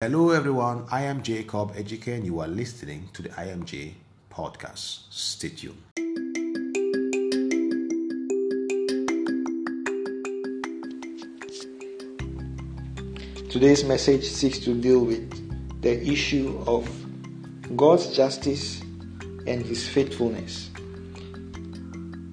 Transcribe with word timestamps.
Hello, 0.00 0.30
everyone. 0.30 0.86
I 0.92 1.02
am 1.02 1.24
Jacob 1.24 1.74
Ejike, 1.74 2.14
and 2.14 2.24
you 2.24 2.38
are 2.38 2.46
listening 2.46 3.08
to 3.14 3.22
the 3.22 3.30
IMJ 3.30 3.94
podcast. 4.30 5.00
Stay 5.10 5.48
tuned. 5.48 5.74
Today's 13.50 13.82
message 13.82 14.22
seeks 14.22 14.60
to 14.60 14.80
deal 14.80 15.04
with 15.04 15.82
the 15.82 16.00
issue 16.06 16.62
of 16.68 16.88
God's 17.76 18.14
justice 18.14 18.80
and 19.48 19.66
his 19.66 19.88
faithfulness. 19.88 20.70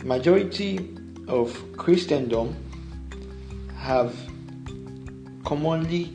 Majority 0.03 0.95
of 1.27 1.59
Christendom 1.77 2.55
have 3.75 4.15
commonly 5.43 6.14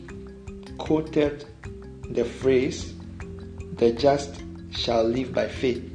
quoted 0.77 1.45
the 2.09 2.25
phrase, 2.25 2.93
the 3.77 3.91
just 3.91 4.43
shall 4.71 5.03
live 5.03 5.33
by 5.33 5.47
faith. 5.47 5.87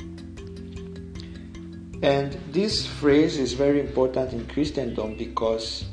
And 2.03 2.33
this 2.53 2.87
phrase 2.87 3.39
is 3.39 3.55
very 3.55 3.81
important 3.81 4.33
in 4.33 4.47
Christendom 4.47 5.17
because 5.17 5.87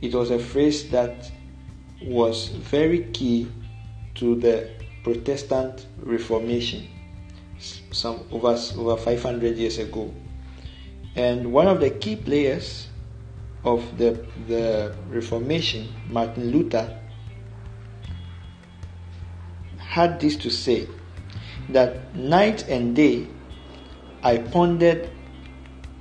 it 0.00 0.14
was 0.14 0.30
a 0.30 0.38
phrase 0.38 0.90
that 0.90 1.30
was 2.02 2.48
very 2.48 3.04
key 3.12 3.50
to 4.16 4.36
the 4.36 4.70
Protestant 5.02 5.86
Reformation 6.00 6.86
some 7.58 8.20
over 8.30 8.56
over 8.76 8.96
500 8.96 9.56
years 9.56 9.78
ago. 9.78 10.12
And 11.16 11.52
one 11.52 11.66
of 11.66 11.80
the 11.80 11.90
key 11.90 12.16
players 12.16 12.88
of 13.64 13.98
the 13.98 14.24
the 14.46 14.94
Reformation, 15.08 15.88
Martin 16.08 16.50
Luther, 16.52 16.98
had 19.98 20.20
this 20.20 20.36
to 20.36 20.48
say 20.48 20.86
that 21.70 22.14
night 22.14 22.68
and 22.68 22.94
day 22.94 23.26
I 24.22 24.38
pondered 24.38 25.10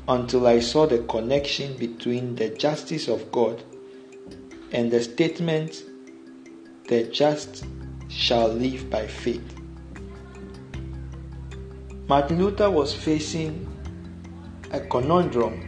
until 0.08 0.46
I 0.46 0.60
saw 0.60 0.86
the 0.86 1.00
connection 1.00 1.76
between 1.78 2.36
the 2.36 2.50
justice 2.50 3.08
of 3.08 3.32
God 3.32 3.64
and 4.72 4.92
the 4.92 5.02
statement, 5.02 5.82
the 6.88 7.06
just 7.06 7.66
shall 8.08 8.50
live 8.50 8.88
by 8.92 9.08
faith. 9.08 9.56
Martin 12.08 12.38
Luther 12.38 12.70
was 12.70 12.94
facing 12.94 13.66
a 14.70 14.80
conundrum. 14.80 15.60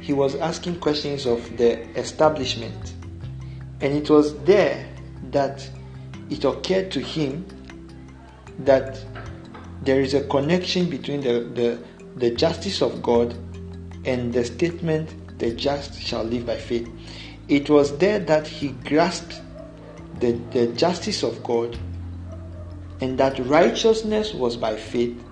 He 0.00 0.12
was 0.12 0.34
asking 0.34 0.80
questions 0.80 1.24
of 1.24 1.56
the 1.56 1.82
establishment, 1.96 2.94
and 3.80 3.94
it 3.94 4.10
was 4.10 4.36
there 4.42 4.88
that 5.30 5.70
it 6.30 6.44
occurred 6.44 6.90
to 6.92 7.00
him 7.00 7.44
that 8.60 8.98
there 9.82 10.00
is 10.00 10.14
a 10.14 10.22
connection 10.24 10.88
between 10.88 11.20
the, 11.20 11.40
the, 11.54 11.78
the 12.16 12.30
justice 12.30 12.82
of 12.82 13.02
God 13.02 13.34
and 14.04 14.32
the 14.32 14.44
statement, 14.44 15.38
the 15.38 15.52
just 15.52 16.00
shall 16.00 16.22
live 16.22 16.46
by 16.46 16.56
faith. 16.56 16.88
It 17.48 17.68
was 17.68 17.96
there 17.98 18.18
that 18.20 18.46
he 18.46 18.68
grasped 18.68 19.40
the, 20.20 20.32
the 20.52 20.68
justice 20.68 21.22
of 21.22 21.42
God 21.42 21.76
and 23.00 23.18
that 23.18 23.38
righteousness 23.46 24.34
was 24.34 24.56
by 24.56 24.76
faith 24.76 25.22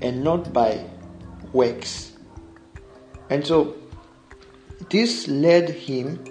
and 0.00 0.22
not 0.22 0.52
by 0.52 0.84
works. 1.52 2.12
And 3.28 3.46
so 3.46 3.76
this 4.90 5.28
led 5.28 5.68
him 5.70 6.24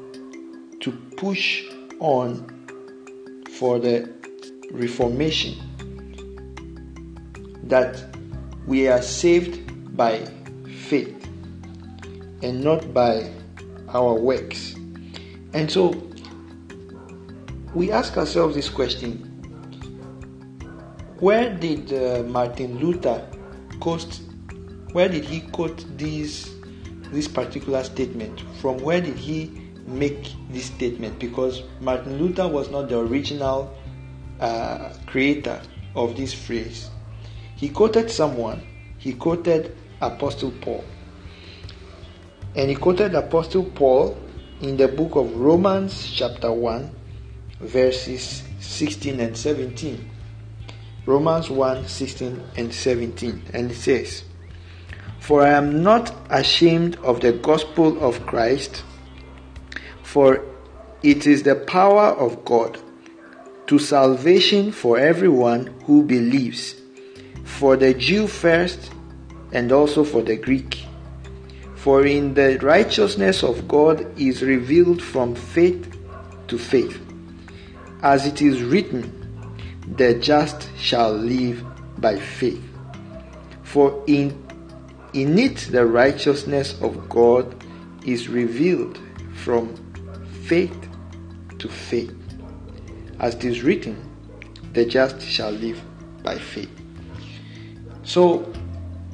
to 0.79 0.91
push 1.17 1.63
on 1.99 2.50
for 3.61 3.77
the 3.77 4.09
Reformation 4.71 5.53
that 7.65 8.03
we 8.65 8.87
are 8.87 9.03
saved 9.03 9.95
by 9.95 10.25
faith 10.87 11.13
and 12.41 12.63
not 12.63 12.91
by 12.91 13.31
our 13.89 14.15
works. 14.15 14.73
And 15.53 15.69
so 15.69 15.89
we 17.75 17.91
ask 17.91 18.17
ourselves 18.17 18.55
this 18.55 18.67
question 18.67 19.27
where 21.19 21.55
did 21.55 21.93
uh, 21.93 22.23
Martin 22.23 22.79
Luther 22.79 23.23
quote 23.79 24.21
where 24.93 25.07
did 25.07 25.23
he 25.23 25.41
quote 25.41 25.85
these 25.99 26.49
this 27.11 27.27
particular 27.27 27.83
statement 27.83 28.41
from 28.59 28.79
where 28.79 29.01
did 29.01 29.17
he 29.17 29.60
make 29.87 30.33
this 30.49 30.65
statement 30.65 31.19
because 31.19 31.63
Martin 31.79 32.17
Luther 32.17 32.47
was 32.47 32.69
not 32.69 32.89
the 32.89 32.99
original 32.99 33.75
uh, 34.39 34.93
creator 35.05 35.61
of 35.95 36.15
this 36.15 36.33
phrase. 36.33 36.89
He 37.55 37.69
quoted 37.69 38.09
someone, 38.09 38.61
he 38.97 39.13
quoted 39.13 39.75
Apostle 40.01 40.51
Paul. 40.61 40.83
And 42.55 42.69
he 42.69 42.75
quoted 42.75 43.15
Apostle 43.15 43.63
Paul 43.63 44.17
in 44.61 44.77
the 44.77 44.87
book 44.87 45.15
of 45.15 45.35
Romans, 45.35 46.11
chapter 46.11 46.51
1, 46.51 46.91
verses 47.59 48.43
16 48.59 49.19
and 49.19 49.37
17. 49.37 50.09
Romans 51.05 51.49
1 51.49 51.87
16 51.87 52.43
and 52.57 52.73
17. 52.73 53.43
And 53.53 53.71
it 53.71 53.75
says, 53.75 54.23
For 55.19 55.41
I 55.43 55.49
am 55.49 55.81
not 55.81 56.15
ashamed 56.29 56.97
of 56.97 57.21
the 57.21 57.31
gospel 57.31 58.03
of 58.03 58.25
Christ 58.25 58.83
for 60.11 60.43
it 61.03 61.25
is 61.25 61.43
the 61.43 61.55
power 61.55 62.07
of 62.07 62.43
God 62.43 62.77
to 63.67 63.79
salvation 63.79 64.73
for 64.73 64.99
everyone 64.99 65.67
who 65.85 66.03
believes, 66.03 66.75
for 67.45 67.77
the 67.77 67.93
Jew 67.93 68.27
first 68.27 68.91
and 69.53 69.71
also 69.71 70.03
for 70.03 70.21
the 70.21 70.35
Greek. 70.35 70.85
For 71.75 72.05
in 72.05 72.33
the 72.33 72.59
righteousness 72.61 73.41
of 73.41 73.69
God 73.69 74.05
is 74.19 74.43
revealed 74.43 75.01
from 75.01 75.33
faith 75.33 75.97
to 76.49 76.57
faith. 76.57 76.99
As 78.03 78.25
it 78.25 78.41
is 78.41 78.61
written, 78.61 79.05
the 79.95 80.15
just 80.15 80.69
shall 80.77 81.13
live 81.13 81.63
by 82.01 82.19
faith. 82.19 82.61
For 83.63 84.03
in, 84.07 84.45
in 85.13 85.39
it 85.39 85.69
the 85.71 85.85
righteousness 85.85 86.77
of 86.81 87.07
God 87.07 87.55
is 88.05 88.27
revealed 88.27 88.99
from 89.35 89.80
faith 90.51 90.89
to 91.59 91.69
faith. 91.69 92.13
As 93.21 93.35
it 93.35 93.45
is 93.45 93.63
written, 93.63 93.95
the 94.73 94.83
just 94.83 95.21
shall 95.21 95.51
live 95.51 95.81
by 96.23 96.37
faith. 96.37 96.69
So, 98.03 98.51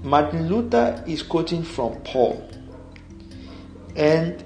Martin 0.01 0.49
Luther 0.49 1.03
is 1.05 1.21
quoting 1.21 1.61
from 1.61 2.01
Paul. 2.01 2.49
And 3.95 4.43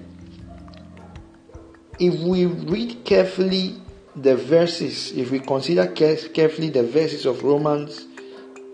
if 1.98 2.20
we 2.20 2.48
read 2.48 3.06
carefully 3.06 3.80
the 4.18 4.36
verses, 4.36 5.14
if 5.14 5.32
we 5.32 5.40
consider 5.40 5.88
carefully 5.88 6.72
the 6.72 6.84
verses 6.84 7.26
of 7.26 7.42
Romans 7.42 8.06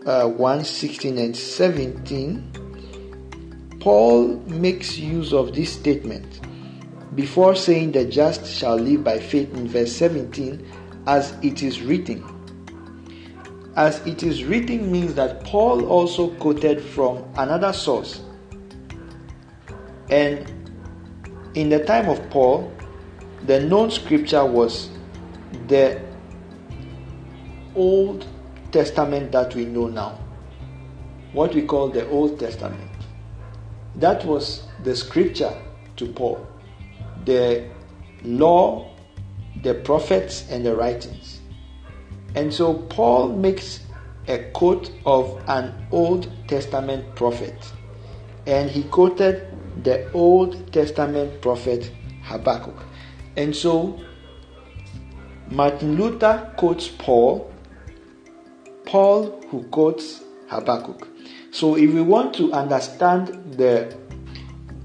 uh, 0.07 0.27
1 0.27 0.65
16 0.65 1.19
and 1.19 1.37
17, 1.37 3.77
Paul 3.79 4.37
makes 4.47 4.97
use 4.97 5.33
of 5.33 5.53
this 5.53 5.73
statement 5.73 6.46
before 7.17 7.55
saying 7.55 7.91
the 7.93 8.05
just 8.05 8.45
shall 8.45 8.75
live 8.75 9.03
by 9.03 9.17
faith 9.17 9.51
in 9.55 9.67
verse 9.67 9.91
17, 9.91 10.63
as 11.07 11.33
it 11.41 11.63
is 11.63 11.81
written. 11.81 12.23
As 13.75 14.05
it 14.05 14.21
is 14.21 14.43
written 14.43 14.91
means 14.91 15.15
that 15.15 15.43
Paul 15.43 15.87
also 15.87 16.29
quoted 16.35 16.79
from 16.79 17.25
another 17.35 17.73
source. 17.73 18.21
And 20.11 20.45
in 21.55 21.69
the 21.69 21.83
time 21.85 22.07
of 22.07 22.29
Paul, 22.29 22.71
the 23.47 23.61
known 23.61 23.89
scripture 23.89 24.45
was 24.45 24.91
the 25.67 25.99
Old 27.73 28.27
Testament 28.71 29.31
that 29.31 29.55
we 29.55 29.65
know 29.65 29.87
now. 29.87 30.19
What 31.33 31.55
we 31.55 31.63
call 31.63 31.89
the 31.89 32.07
Old 32.09 32.39
Testament. 32.39 32.91
That 33.95 34.23
was 34.23 34.67
the 34.83 34.95
scripture 34.95 35.59
to 35.95 36.05
Paul 36.13 36.47
the 37.27 37.69
law, 38.23 38.89
the 39.61 39.75
prophets, 39.75 40.45
and 40.49 40.65
the 40.65 40.75
writings. 40.75 41.41
And 42.35 42.53
so 42.53 42.73
Paul 42.73 43.29
makes 43.29 43.81
a 44.27 44.49
quote 44.53 44.91
of 45.05 45.41
an 45.47 45.73
Old 45.91 46.31
Testament 46.47 47.15
prophet, 47.15 47.55
and 48.45 48.69
he 48.69 48.83
quoted 48.83 49.45
the 49.83 50.11
Old 50.13 50.71
Testament 50.73 51.41
prophet 51.41 51.91
Habakkuk. 52.23 52.83
And 53.35 53.55
so 53.55 53.99
Martin 55.51 55.97
Luther 55.97 56.53
quotes 56.57 56.87
Paul, 56.87 57.51
Paul 58.85 59.41
who 59.49 59.63
quotes 59.65 60.23
Habakkuk. 60.47 61.07
So 61.51 61.75
if 61.75 61.93
we 61.93 62.01
want 62.01 62.33
to 62.35 62.53
understand 62.53 63.27
the 63.57 63.95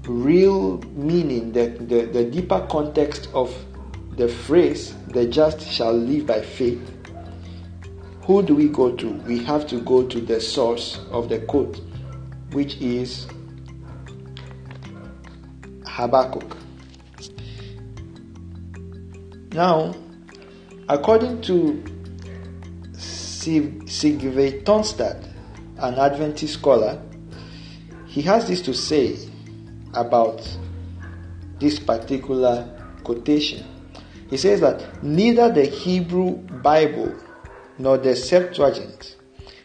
real 0.07 0.79
meaning, 0.93 1.51
the, 1.51 1.67
the, 1.79 2.05
the 2.05 2.25
deeper 2.25 2.65
context 2.69 3.29
of 3.33 3.53
the 4.17 4.27
phrase, 4.27 4.93
the 5.07 5.27
just 5.27 5.61
shall 5.61 5.93
live 5.93 6.27
by 6.27 6.41
faith, 6.41 6.89
who 8.23 8.41
do 8.41 8.55
we 8.55 8.69
go 8.69 8.95
to? 8.95 9.09
We 9.09 9.43
have 9.43 9.67
to 9.67 9.81
go 9.81 10.07
to 10.07 10.21
the 10.21 10.39
source 10.39 10.99
of 11.11 11.29
the 11.29 11.39
quote, 11.39 11.81
which 12.51 12.77
is 12.77 13.27
Habakkuk. 15.85 16.55
Now, 19.51 19.93
according 20.89 21.41
to 21.41 21.83
Sigve 22.93 24.63
Tonstad, 24.63 25.27
an 25.77 25.95
Adventist 25.95 26.53
scholar, 26.53 27.01
he 28.07 28.21
has 28.21 28.47
this 28.47 28.61
to 28.61 28.73
say 28.73 29.17
about 29.93 30.47
this 31.59 31.79
particular 31.79 32.67
quotation. 33.03 33.65
He 34.29 34.37
says 34.37 34.61
that 34.61 35.03
neither 35.03 35.51
the 35.51 35.65
Hebrew 35.65 36.37
Bible 36.37 37.15
nor 37.77 37.97
the 37.97 38.15
Septuagint 38.15 39.17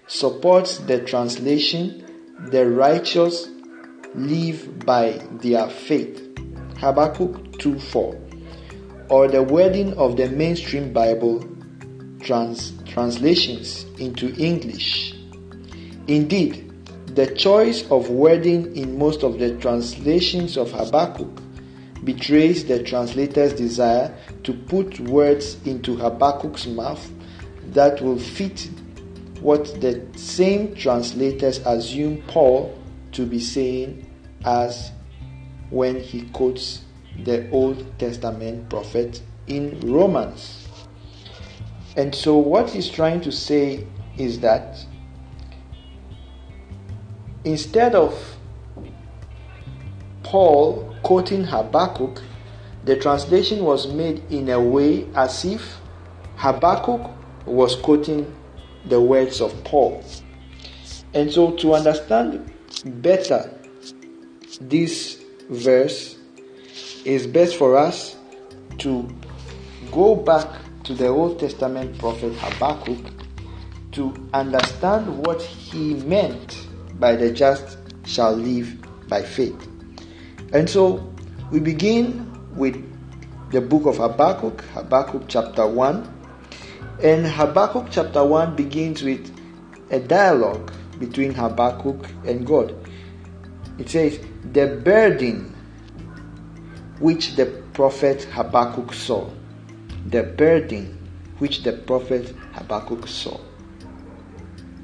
supports 0.07 0.79
the 0.79 1.01
translation 1.01 2.05
the 2.51 2.69
righteous 2.69 3.49
live 4.15 4.85
by 4.87 5.21
their 5.43 5.69
faith 5.69 6.39
Habakkuk 6.79 7.59
2 7.59 7.79
4 7.79 8.21
or 9.11 9.29
the 9.29 9.43
wording 9.43 9.93
of 9.95 10.17
the 10.17 10.29
mainstream 10.29 10.93
Bible 10.93 11.45
trans- 12.21 12.73
translations 12.85 13.85
into 13.99 14.35
English. 14.37 15.15
Indeed, 16.07 16.68
the 17.15 17.27
choice 17.35 17.89
of 17.91 18.11
wording 18.11 18.77
in 18.77 18.99
most 18.99 19.23
of 19.23 19.39
the 19.39 19.57
translations 19.59 20.57
of 20.57 20.71
Habakkuk 20.73 21.41
betrays 22.05 22.65
the 22.67 22.83
translator's 22.83 23.53
desire 23.53 24.15
to 24.45 24.53
put 24.53 25.01
words 25.01 25.57
into 25.67 25.97
Habakkuk's 25.97 26.67
mouth 26.67 27.11
that 27.73 28.01
will 28.01 28.19
fit 28.19 28.69
what 29.41 29.81
the 29.81 30.07
same 30.17 30.75
translators 30.75 31.59
assume 31.59 32.23
Paul 32.29 32.77
to 33.13 33.27
be 33.27 33.41
saying 33.41 34.09
as 34.45 34.91
when 35.71 36.01
he 36.01 36.23
quotes 36.31 36.83
the 37.25 37.49
Old 37.51 37.99
Testament 37.99 38.69
prophet 38.69 39.21
in 39.47 39.81
Romans. 39.81 40.69
And 41.97 42.15
so, 42.15 42.37
what 42.37 42.71
he's 42.71 42.89
trying 42.89 43.21
to 43.23 43.33
say 43.33 43.87
is 44.17 44.41
that 44.41 44.85
instead 47.45 47.95
of 47.95 48.37
Paul 50.23 50.95
quoting 51.03 51.45
Habakkuk, 51.45 52.23
the 52.85 52.97
translation 52.97 53.65
was 53.65 53.87
made 53.93 54.23
in 54.31 54.49
a 54.51 54.61
way 54.61 55.07
as 55.15 55.45
if 55.45 55.81
Habakkuk 56.37 57.11
was 57.47 57.77
quoting 57.77 58.35
the 58.87 59.01
words 59.01 59.41
of 59.41 59.53
Paul. 59.65 60.05
And 61.15 61.33
so, 61.33 61.53
to 61.57 61.75
understand 61.75 62.53
better 62.85 63.51
this 64.61 65.23
verse, 65.49 66.17
it's 67.05 67.27
best 67.27 67.57
for 67.57 67.77
us 67.77 68.17
to 68.79 69.09
go 69.91 70.15
back 70.15 70.49
to 70.85 70.95
the 70.95 71.09
Old 71.09 71.41
Testament 71.41 71.99
prophet 71.99 72.35
Habakkuk 72.35 72.99
to 73.93 74.29
understand 74.33 75.27
what 75.27 75.41
he 75.43 75.95
meant 75.95 76.68
by 76.99 77.17
the 77.17 77.33
just 77.33 77.79
shall 78.05 78.33
live 78.33 78.77
by 79.09 79.23
faith. 79.23 79.69
And 80.53 80.69
so 80.69 81.13
we 81.51 81.61
begin 81.61 82.31
with 82.55 82.77
the 83.51 83.61
book 83.61 83.87
of 83.87 83.97
Habakkuk, 83.99 84.63
Habakkuk 84.75 85.25
chapter 85.29 85.67
1, 85.67 86.15
and 87.03 87.27
Habakkuk 87.27 87.87
chapter 87.91 88.25
1 88.25 88.57
begins 88.57 89.03
with 89.03 89.35
a 89.91 90.01
dialogue 90.01 90.73
between 90.99 91.33
Habakkuk 91.33 92.07
and 92.25 92.47
God. 92.47 92.75
It 93.79 93.89
says, 93.89 94.19
The 94.53 94.81
burden 94.83 95.55
which 96.99 97.37
the 97.37 97.47
prophet 97.73 98.25
Habakkuk 98.25 98.93
saw. 98.93 99.31
The 100.07 100.25
burden 100.25 100.99
which 101.39 101.63
the 101.63 101.73
prophet 101.73 102.35
Habakkuk 102.53 103.07
saw. 103.07 103.39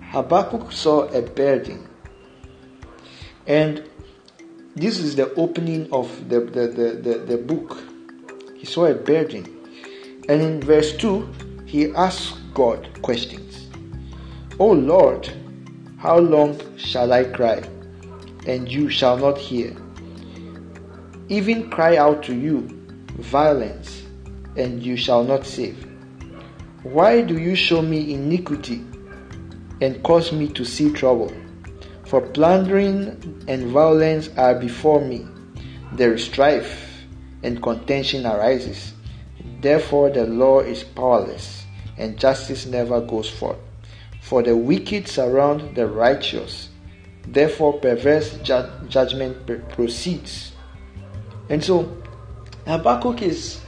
Habakkuk 0.00 0.70
saw 0.70 1.08
a 1.08 1.22
burden. 1.22 1.88
And 3.46 3.88
this 4.74 4.98
is 4.98 5.16
the 5.16 5.32
opening 5.34 5.92
of 5.92 6.28
the, 6.28 6.40
the, 6.40 6.66
the, 6.68 6.90
the, 7.02 7.18
the 7.18 7.36
book. 7.36 7.78
He 8.56 8.66
saw 8.66 8.86
a 8.86 8.94
burden. 8.94 9.44
And 10.28 10.40
in 10.40 10.60
verse 10.60 10.96
2, 10.96 11.64
he 11.66 11.92
asked 11.92 12.36
God 12.54 12.88
questions. 13.02 13.68
O 14.58 14.70
Lord, 14.70 15.28
how 15.98 16.18
long 16.18 16.58
shall 16.76 17.12
I 17.12 17.24
cry, 17.24 17.62
and 18.46 18.70
you 18.70 18.88
shall 18.88 19.16
not 19.16 19.36
hear? 19.36 19.76
Even 21.28 21.70
cry 21.70 21.96
out 21.96 22.22
to 22.24 22.34
you, 22.34 22.68
violence, 23.18 24.02
and 24.56 24.82
you 24.82 24.96
shall 24.96 25.24
not 25.24 25.44
save. 25.44 25.86
Why 26.82 27.22
do 27.22 27.38
you 27.38 27.56
show 27.56 27.82
me 27.82 28.12
iniquity 28.12 28.84
and 29.80 30.02
cause 30.02 30.32
me 30.32 30.48
to 30.48 30.64
see 30.64 30.92
trouble? 30.92 31.32
For 32.14 32.20
plundering 32.20 33.44
and 33.48 33.72
violence 33.72 34.30
are 34.36 34.54
before 34.54 35.00
me. 35.00 35.26
There 35.94 36.14
is 36.14 36.22
strife 36.22 37.02
and 37.42 37.60
contention 37.60 38.24
arises. 38.24 38.92
Therefore, 39.60 40.10
the 40.10 40.24
law 40.24 40.60
is 40.60 40.84
powerless 40.84 41.66
and 41.98 42.16
justice 42.16 42.66
never 42.66 43.00
goes 43.00 43.28
forth. 43.28 43.58
For 44.22 44.44
the 44.44 44.56
wicked 44.56 45.08
surround 45.08 45.74
the 45.74 45.88
righteous, 45.88 46.68
therefore 47.26 47.80
perverse 47.80 48.38
ju- 48.44 48.70
judgment 48.88 49.44
proceeds. 49.70 50.52
And 51.48 51.64
so 51.64 52.00
Habakkuk 52.64 53.22
is 53.22 53.60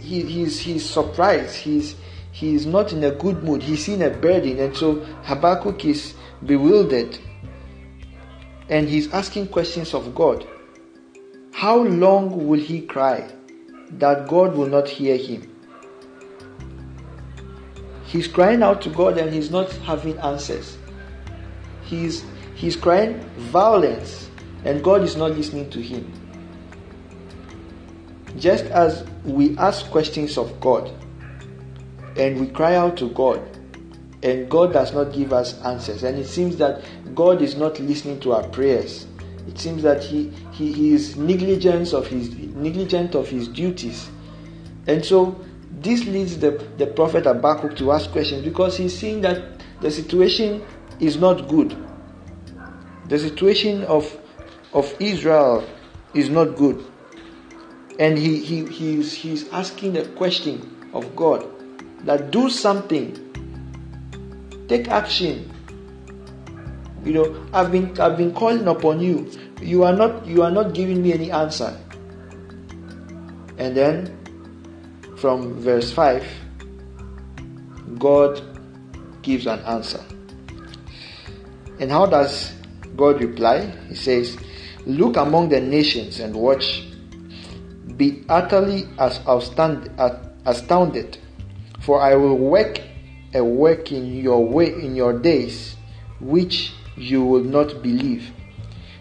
he, 0.00 0.22
he's 0.22 0.58
he's 0.58 0.84
surprised. 0.84 1.54
He's 1.54 1.94
he's 2.38 2.66
not 2.66 2.92
in 2.92 3.04
a 3.04 3.10
good 3.10 3.42
mood. 3.42 3.62
He's 3.62 3.84
seen 3.84 4.02
a 4.02 4.10
burden, 4.10 4.58
and 4.60 4.76
so 4.76 4.96
Habakkuk 5.24 5.84
is 5.84 6.14
bewildered. 6.44 7.18
And 8.68 8.88
he's 8.88 9.12
asking 9.12 9.48
questions 9.48 9.94
of 9.94 10.14
God. 10.14 10.46
How 11.52 11.78
long 11.78 12.46
will 12.46 12.60
he 12.60 12.82
cry? 12.82 13.28
that 13.92 14.28
God 14.28 14.54
will 14.54 14.68
not 14.68 14.88
hear 14.88 15.16
him. 15.16 15.54
He's 18.04 18.26
crying 18.26 18.62
out 18.62 18.80
to 18.82 18.90
God 18.90 19.18
and 19.18 19.32
he's 19.32 19.50
not 19.50 19.70
having 19.72 20.18
answers. 20.18 20.78
He's, 21.84 22.24
he's 22.54 22.76
crying 22.76 23.20
violence 23.36 24.30
and 24.64 24.82
God 24.82 25.02
is 25.02 25.16
not 25.16 25.32
listening 25.32 25.70
to 25.70 25.80
him. 25.80 26.12
Just 28.38 28.64
as 28.66 29.04
we 29.24 29.56
ask 29.58 29.86
questions 29.90 30.38
of 30.38 30.60
God 30.60 30.90
and 32.18 32.40
we 32.40 32.48
cry 32.48 32.74
out 32.74 32.96
to 32.98 33.08
God 33.10 33.40
and 34.22 34.50
God 34.50 34.72
does 34.72 34.92
not 34.92 35.12
give 35.12 35.32
us 35.32 35.60
answers, 35.62 36.02
and 36.02 36.18
it 36.18 36.26
seems 36.26 36.56
that 36.56 36.82
God 37.14 37.40
is 37.40 37.56
not 37.56 37.78
listening 37.78 38.18
to 38.20 38.32
our 38.32 38.42
prayers 38.48 39.06
it 39.48 39.58
seems 39.58 39.82
that 39.82 40.04
he, 40.04 40.30
he, 40.52 40.70
he 40.72 40.92
is 40.92 41.16
negligent 41.16 41.94
of 41.94 42.06
his 42.06 42.28
negligent 42.36 43.14
of 43.14 43.28
his 43.28 43.48
duties. 43.48 44.10
And 44.86 45.02
so 45.02 45.42
this 45.70 46.04
leads 46.04 46.38
the, 46.38 46.50
the 46.76 46.86
prophet 46.86 47.24
Habakkuk 47.24 47.74
to 47.78 47.92
ask 47.92 48.10
questions 48.10 48.44
because 48.44 48.76
he's 48.76 48.96
seeing 48.96 49.22
that 49.22 49.62
the 49.80 49.90
situation 49.90 50.62
is 51.00 51.16
not 51.16 51.48
good. 51.48 51.74
The 53.08 53.18
situation 53.18 53.84
of 53.84 54.18
of 54.74 54.94
Israel 55.00 55.66
is 56.12 56.28
not 56.28 56.56
good. 56.56 56.84
And 57.98 58.18
he, 58.18 58.44
he 58.44 58.66
he's 58.66 59.14
he's 59.14 59.48
asking 59.48 59.94
the 59.94 60.04
question 60.08 60.90
of 60.92 61.16
God 61.16 61.48
that 62.04 62.30
do 62.30 62.50
something. 62.50 63.24
Take 64.68 64.88
action 64.88 65.50
you 67.04 67.12
know, 67.12 67.46
I've 67.52 67.70
been 67.70 67.98
I've 68.00 68.16
been 68.16 68.34
calling 68.34 68.66
upon 68.66 69.00
you. 69.00 69.30
You 69.62 69.84
are 69.84 69.94
not 69.94 70.26
you 70.26 70.42
are 70.42 70.50
not 70.50 70.74
giving 70.74 71.02
me 71.02 71.12
any 71.12 71.30
answer. 71.30 71.76
And 73.56 73.76
then 73.76 74.14
from 75.16 75.54
verse 75.60 75.90
5, 75.90 76.24
God 77.98 78.42
gives 79.22 79.46
an 79.46 79.60
answer. 79.60 80.04
And 81.80 81.90
how 81.90 82.06
does 82.06 82.52
God 82.96 83.20
reply? 83.20 83.66
He 83.88 83.94
says, 83.94 84.36
Look 84.86 85.16
among 85.16 85.48
the 85.48 85.60
nations 85.60 86.20
and 86.20 86.34
watch. 86.36 86.84
Be 87.96 88.24
utterly 88.28 88.86
as 88.98 89.18
astounded, 89.26 91.18
for 91.88 92.02
I 92.02 92.16
will 92.16 92.36
work 92.36 92.82
a 93.32 93.42
work 93.42 93.92
in 93.92 94.14
your 94.14 94.44
way 94.44 94.66
in 94.66 94.94
your 94.94 95.18
days, 95.18 95.74
which 96.20 96.74
you 96.98 97.24
will 97.24 97.44
not 97.44 97.82
believe. 97.82 98.30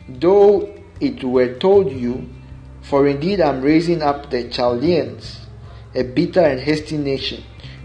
Though 0.08 0.74
it 1.02 1.22
were 1.22 1.56
told 1.56 1.92
you 1.92 2.30
For 2.82 3.06
indeed 3.06 3.42
I 3.42 3.50
am 3.50 3.62
raising 3.62 4.02
up 4.02 4.30
the 4.30 4.48
Chaldeans, 4.48 5.48
a 5.94 6.04
bitter 6.04 6.40
and 6.40 6.62
hasty 6.62 6.96
nation, 6.98 7.44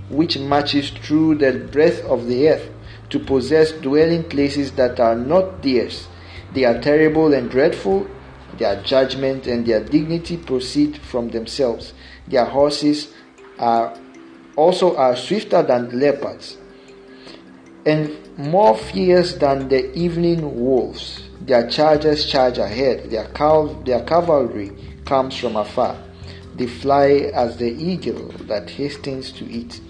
which 0.08 0.38
marches 0.38 0.90
through 0.90 1.38
the 1.38 1.50
breadth 1.72 2.04
of 2.04 2.28
the 2.28 2.48
earth 2.50 2.70
to 3.10 3.18
possess 3.18 3.72
dwelling 3.72 4.22
places 4.22 4.70
that 4.78 5.00
are 5.00 5.16
not 5.16 5.64
theirs. 5.64 6.06
They 6.54 6.64
are 6.64 6.80
terrible 6.80 7.34
and 7.34 7.50
dreadful. 7.50 8.06
Their 8.56 8.80
judgment 8.84 9.48
and 9.48 9.66
their 9.66 9.82
dignity 9.82 10.36
proceed 10.36 10.98
from 10.98 11.30
themselves. 11.30 11.92
Their 12.28 12.44
horses 12.44 13.12
are 13.58 13.98
also 14.56 14.96
are 14.96 15.16
swifter 15.16 15.62
than 15.62 15.98
leopards, 15.98 16.56
and 17.84 18.16
more 18.38 18.76
fierce 18.76 19.34
than 19.34 19.68
the 19.68 19.92
evening 19.94 20.58
wolves. 20.58 21.22
Their 21.40 21.68
chargers 21.68 22.30
charge 22.30 22.58
ahead. 22.58 23.10
Their, 23.10 23.26
cal- 23.28 23.74
their 23.82 24.04
cavalry 24.04 24.72
comes 25.04 25.36
from 25.36 25.56
afar. 25.56 25.98
They 26.54 26.66
fly 26.66 27.30
as 27.34 27.56
the 27.56 27.70
eagle 27.70 28.28
that 28.46 28.70
hastens 28.70 29.32
to 29.32 29.44
eat. 29.50 29.80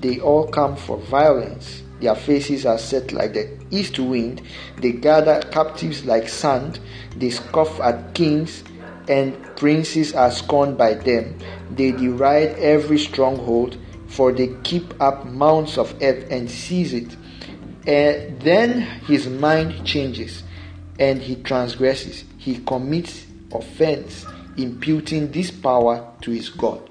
They 0.00 0.20
all 0.20 0.46
come 0.48 0.76
for 0.76 0.98
violence. 0.98 1.82
Their 2.00 2.14
faces 2.14 2.66
are 2.66 2.78
set 2.78 3.12
like 3.12 3.34
the 3.34 3.48
east 3.70 3.98
wind. 3.98 4.42
They 4.78 4.92
gather 4.92 5.40
captives 5.50 6.04
like 6.04 6.28
sand. 6.28 6.80
They 7.16 7.30
scoff 7.30 7.80
at 7.80 8.14
kings, 8.14 8.64
and 9.08 9.34
princes 9.56 10.14
are 10.14 10.30
scorned 10.30 10.78
by 10.78 10.94
them. 10.94 11.38
They 11.70 11.92
deride 11.92 12.58
every 12.58 12.98
stronghold, 12.98 13.76
for 14.10 14.32
they 14.32 14.48
keep 14.64 15.00
up 15.00 15.24
mounds 15.24 15.78
of 15.78 15.94
earth 16.02 16.26
and 16.30 16.50
seize 16.50 16.92
it. 16.92 17.16
And 17.86 18.40
then 18.42 18.80
his 18.80 19.28
mind 19.28 19.86
changes, 19.86 20.42
and 20.98 21.22
he 21.22 21.36
transgresses. 21.36 22.24
He 22.36 22.58
commits 22.58 23.26
offense, 23.52 24.26
imputing 24.56 25.30
this 25.30 25.50
power 25.50 26.12
to 26.22 26.30
his 26.30 26.48
God. 26.48 26.90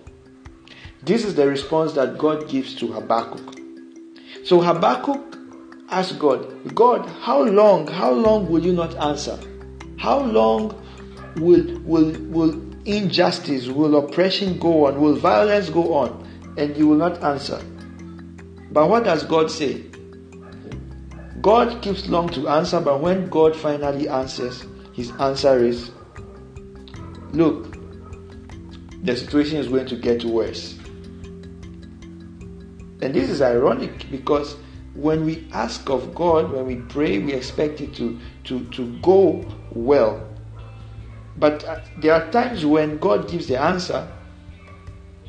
This 1.03 1.25
is 1.25 1.35
the 1.35 1.47
response 1.47 1.93
that 1.93 2.17
God 2.17 2.49
gives 2.49 2.73
to 2.75 2.87
Habakkuk. 2.87 3.59
So 4.45 4.61
Habakkuk 4.61 5.37
asked 5.89 6.19
God, 6.19 6.73
God, 6.73 7.07
how 7.21 7.43
long, 7.43 7.87
how 7.87 8.11
long 8.11 8.49
will 8.49 8.65
you 8.65 8.73
not 8.73 8.95
answer? 8.95 9.39
How 9.97 10.19
long 10.21 10.73
will, 11.35 11.79
will, 11.81 12.11
will 12.29 12.61
injustice, 12.85 13.67
will 13.67 13.97
oppression 13.97 14.57
go 14.57 14.85
on, 14.85 14.99
will 14.99 15.15
violence 15.15 15.69
go 15.69 15.93
on, 15.93 16.28
and 16.59 16.77
you 16.77 16.87
will 16.87 16.97
not 16.97 17.23
answer? 17.23 17.61
But 18.71 18.89
what 18.89 19.05
does 19.05 19.23
God 19.23 19.49
say? 19.49 19.83
God 21.41 21.81
keeps 21.81 22.07
long 22.07 22.29
to 22.29 22.49
answer, 22.49 22.79
but 22.81 23.01
when 23.01 23.29
God 23.29 23.55
finally 23.55 24.09
answers, 24.09 24.65
his 24.93 25.11
answer 25.19 25.63
is 25.63 25.91
Look, 27.31 27.77
the 29.03 29.15
situation 29.15 29.57
is 29.57 29.67
going 29.67 29.85
to 29.87 29.95
get 29.95 30.23
worse. 30.23 30.77
And 33.01 33.13
this 33.13 33.29
is 33.29 33.41
ironic 33.41 34.09
because 34.09 34.57
when 34.95 35.25
we 35.25 35.47
ask 35.53 35.89
of 35.89 36.15
God, 36.15 36.51
when 36.51 36.65
we 36.65 36.77
pray, 36.77 37.19
we 37.19 37.33
expect 37.33 37.81
it 37.81 37.93
to, 37.95 38.19
to, 38.45 38.65
to 38.71 38.97
go 39.01 39.45
well. 39.71 40.27
But 41.37 41.63
uh, 41.63 41.79
there 42.01 42.13
are 42.13 42.29
times 42.31 42.65
when 42.65 42.97
God 42.97 43.29
gives 43.29 43.47
the 43.47 43.61
answer, 43.61 44.11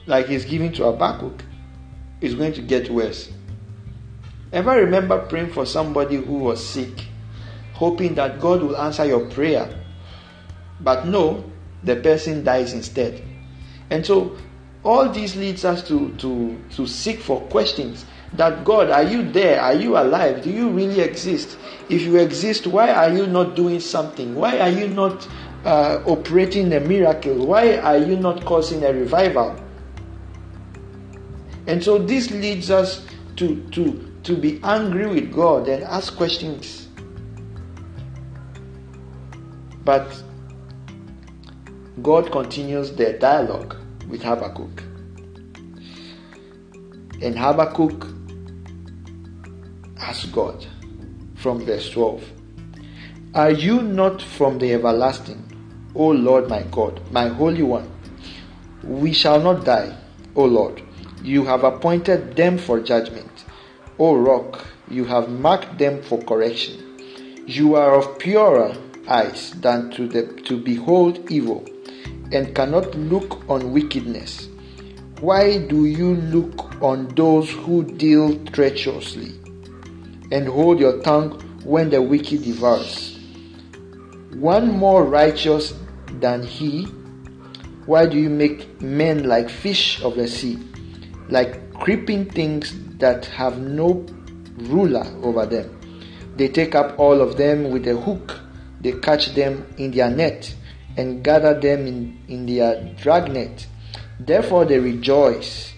like 0.07 0.27
He's 0.27 0.45
giving 0.45 0.73
to 0.73 0.85
Habakkuk, 0.85 1.43
it's 2.21 2.35
going 2.35 2.53
to 2.55 2.63
get 2.63 2.91
worse. 2.91 3.31
Ever 4.53 4.73
remember 4.73 5.19
praying 5.27 5.53
for 5.53 5.65
somebody 5.65 6.17
who 6.17 6.35
was 6.35 6.65
sick, 6.65 7.07
hoping 7.75 8.15
that 8.17 8.41
God 8.41 8.63
will 8.63 8.77
answer 8.77 9.05
your 9.05 9.29
prayer? 9.31 9.73
But 10.81 11.07
no, 11.07 11.45
the 11.85 11.97
person 11.97 12.43
dies 12.43 12.73
instead. 12.73 13.23
And 13.91 14.05
so 14.05 14.37
all 14.83 15.09
this 15.09 15.37
leads 15.37 15.65
us 15.65 15.87
to, 15.89 16.11
to, 16.17 16.59
to 16.71 16.87
seek 16.87 17.21
for 17.21 17.41
questions 17.43 18.07
that 18.35 18.65
God, 18.65 18.91
are 18.91 19.03
you 19.03 19.29
there? 19.31 19.61
Are 19.61 19.75
you 19.75 19.97
alive? 19.97 20.43
Do 20.43 20.51
you 20.51 20.71
really 20.71 21.01
exist? 21.01 21.59
If 21.89 22.03
you 22.03 22.17
exist, 22.17 22.67
why 22.67 22.93
are 22.93 23.11
you 23.13 23.27
not 23.27 23.57
doing 23.57 23.81
something? 23.81 24.35
Why 24.35 24.59
are 24.61 24.71
you 24.71 24.89
not 24.89 25.29
uh, 25.65 26.03
operating 26.07 26.73
a 26.73 26.81
miracle? 26.81 27.47
Why 27.47 27.77
are 27.79 27.99
you 27.99 28.17
not 28.17 28.45
causing 28.45 28.85
a 28.85 28.93
revival? 28.93 29.59
And 31.71 31.85
so 31.85 31.99
this 31.99 32.33
leads 32.33 32.69
us 32.69 33.07
to, 33.37 33.63
to, 33.71 34.13
to 34.25 34.37
be 34.37 34.59
angry 34.65 35.07
with 35.07 35.33
God 35.33 35.69
and 35.69 35.85
ask 35.85 36.17
questions. 36.17 36.89
But 39.85 40.05
God 42.03 42.33
continues 42.33 42.91
the 42.91 43.13
dialogue 43.13 43.77
with 44.09 44.21
Habakkuk. 44.21 44.83
And 47.23 47.39
Habakkuk 47.39 48.05
asks 49.97 50.25
God 50.27 50.67
from 51.37 51.65
verse 51.65 51.89
12 51.91 52.29
Are 53.35 53.53
you 53.53 53.81
not 53.81 54.21
from 54.21 54.59
the 54.59 54.73
everlasting, 54.73 55.93
O 55.95 56.09
Lord 56.09 56.49
my 56.49 56.63
God, 56.73 57.01
my 57.13 57.29
Holy 57.29 57.63
One? 57.63 57.89
We 58.83 59.13
shall 59.13 59.41
not 59.41 59.65
die, 59.65 59.97
O 60.35 60.45
Lord. 60.45 60.83
You 61.23 61.45
have 61.45 61.65
appointed 61.65 62.37
them 62.37 62.57
for 62.59 62.81
judgment. 62.81 63.45
O 63.99 64.17
rock, 64.17 64.67
you 64.89 65.05
have 65.05 65.29
marked 65.29 65.79
them 65.79 66.03
for 66.03 66.23
correction. 66.23 67.45
You 67.47 67.75
are 67.75 67.95
of 67.95 68.19
purer 68.19 68.75
eyes 69.09 69.53
than 69.61 69.91
to, 69.91 70.09
the, 70.09 70.27
to 70.45 70.57
behold 70.57 71.31
evil 71.31 71.67
and 72.33 72.55
cannot 72.55 72.95
look 72.95 73.49
on 73.51 73.73
wickedness. 73.73 74.49
Why 75.21 75.59
do 75.59 75.85
you 75.85 76.15
look 76.15 76.81
on 76.81 77.09
those 77.09 77.51
who 77.51 77.85
deal 77.85 78.43
treacherously 78.47 79.33
and 80.33 80.49
hold 80.49 80.81
your 80.81 81.03
tongue 81.03 81.39
when 81.65 81.91
the 81.91 82.01
wicked 82.01 82.43
devours? 82.43 83.19
One 84.33 84.71
more 84.71 85.05
righteous 85.05 85.75
than 86.21 86.43
he? 86.43 86.85
Why 87.85 88.07
do 88.07 88.17
you 88.17 88.31
make 88.31 88.81
men 88.81 89.25
like 89.25 89.51
fish 89.51 90.01
of 90.03 90.15
the 90.15 90.29
sea, 90.29 90.57
like 91.31 91.73
creeping 91.75 92.27
things 92.31 92.75
that 92.99 93.25
have 93.27 93.59
no 93.59 94.07
ruler 94.57 95.07
over 95.23 95.47
them? 95.47 95.77
They 96.37 96.49
take 96.49 96.75
up 96.75 96.99
all 96.99 97.21
of 97.21 97.37
them 97.37 97.71
with 97.71 97.87
a 97.87 97.97
hook, 97.97 98.39
they 98.81 98.93
catch 98.93 99.35
them 99.35 99.67
in 99.79 99.91
their 99.91 100.11
net 100.11 100.55
and 100.97 101.23
gather 101.23 101.59
them 101.59 101.87
in, 101.87 102.19
in 102.29 102.47
their 102.47 102.83
dragnet. 102.95 103.67
Therefore 104.19 104.65
they 104.65 104.79
rejoice 104.79 105.73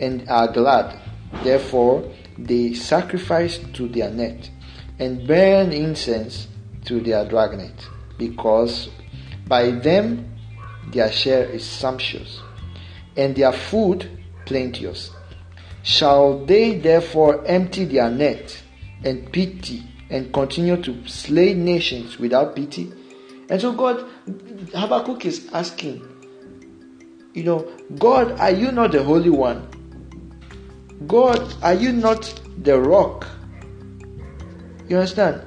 and 0.00 0.28
are 0.28 0.52
glad. 0.52 1.00
Therefore 1.42 2.10
they 2.36 2.74
sacrifice 2.74 3.58
to 3.74 3.88
their 3.88 4.10
net 4.10 4.50
and 4.98 5.26
burn 5.26 5.72
incense 5.72 6.48
to 6.84 7.00
their 7.00 7.24
dragnet, 7.28 7.86
because 8.18 8.88
by 9.46 9.70
them 9.70 10.36
their 10.92 11.10
share 11.12 11.44
is 11.44 11.64
sumptuous, 11.64 12.40
and 13.16 13.36
their 13.36 13.52
food 13.52 14.17
plenteous. 14.48 15.10
Shall 15.82 16.44
they 16.44 16.78
therefore 16.78 17.46
empty 17.46 17.84
their 17.84 18.10
net 18.10 18.60
and 19.04 19.30
pity 19.30 19.84
and 20.10 20.32
continue 20.32 20.82
to 20.82 21.06
slay 21.06 21.54
nations 21.54 22.18
without 22.18 22.56
pity? 22.56 22.92
And 23.50 23.60
so 23.60 23.72
God, 23.72 24.04
Habakkuk 24.74 25.24
is 25.26 25.48
asking, 25.52 26.02
you 27.34 27.44
know, 27.44 27.70
God, 27.98 28.32
are 28.40 28.50
you 28.50 28.72
not 28.72 28.92
the 28.92 29.02
Holy 29.04 29.30
One? 29.30 29.68
God, 31.06 31.54
are 31.62 31.74
you 31.74 31.92
not 31.92 32.40
the 32.64 32.80
rock? 32.80 33.26
You 34.88 34.96
understand? 34.96 35.44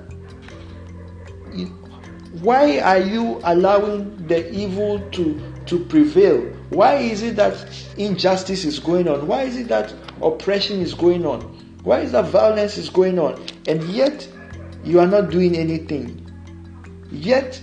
Why 2.42 2.80
are 2.80 3.00
you 3.00 3.42
allowing 3.44 4.28
the 4.28 4.50
evil 4.54 5.00
to, 5.12 5.42
to 5.66 5.80
prevail? 5.86 6.61
Why 6.72 6.96
is 6.96 7.22
it 7.22 7.36
that 7.36 7.68
injustice 7.98 8.64
is 8.64 8.80
going 8.80 9.10
on? 9.10 9.28
Why 9.28 9.44
is 9.44 9.58
it 9.58 9.68
that 9.68 9.94
oppression 10.22 10.80
is 10.80 10.94
going 10.94 11.26
on? 11.26 11.42
Why 11.84 12.00
is 12.00 12.14
that 12.14 12.26
violence 12.30 12.78
is 12.78 12.90
going 12.90 13.20
on? 13.20 13.44
And 13.68 13.84
yet 13.90 14.26
you 14.86 15.02
are 15.02 15.06
not 15.06 15.32
doing 15.32 15.58
anything. 15.58 16.26
Yet 17.12 17.62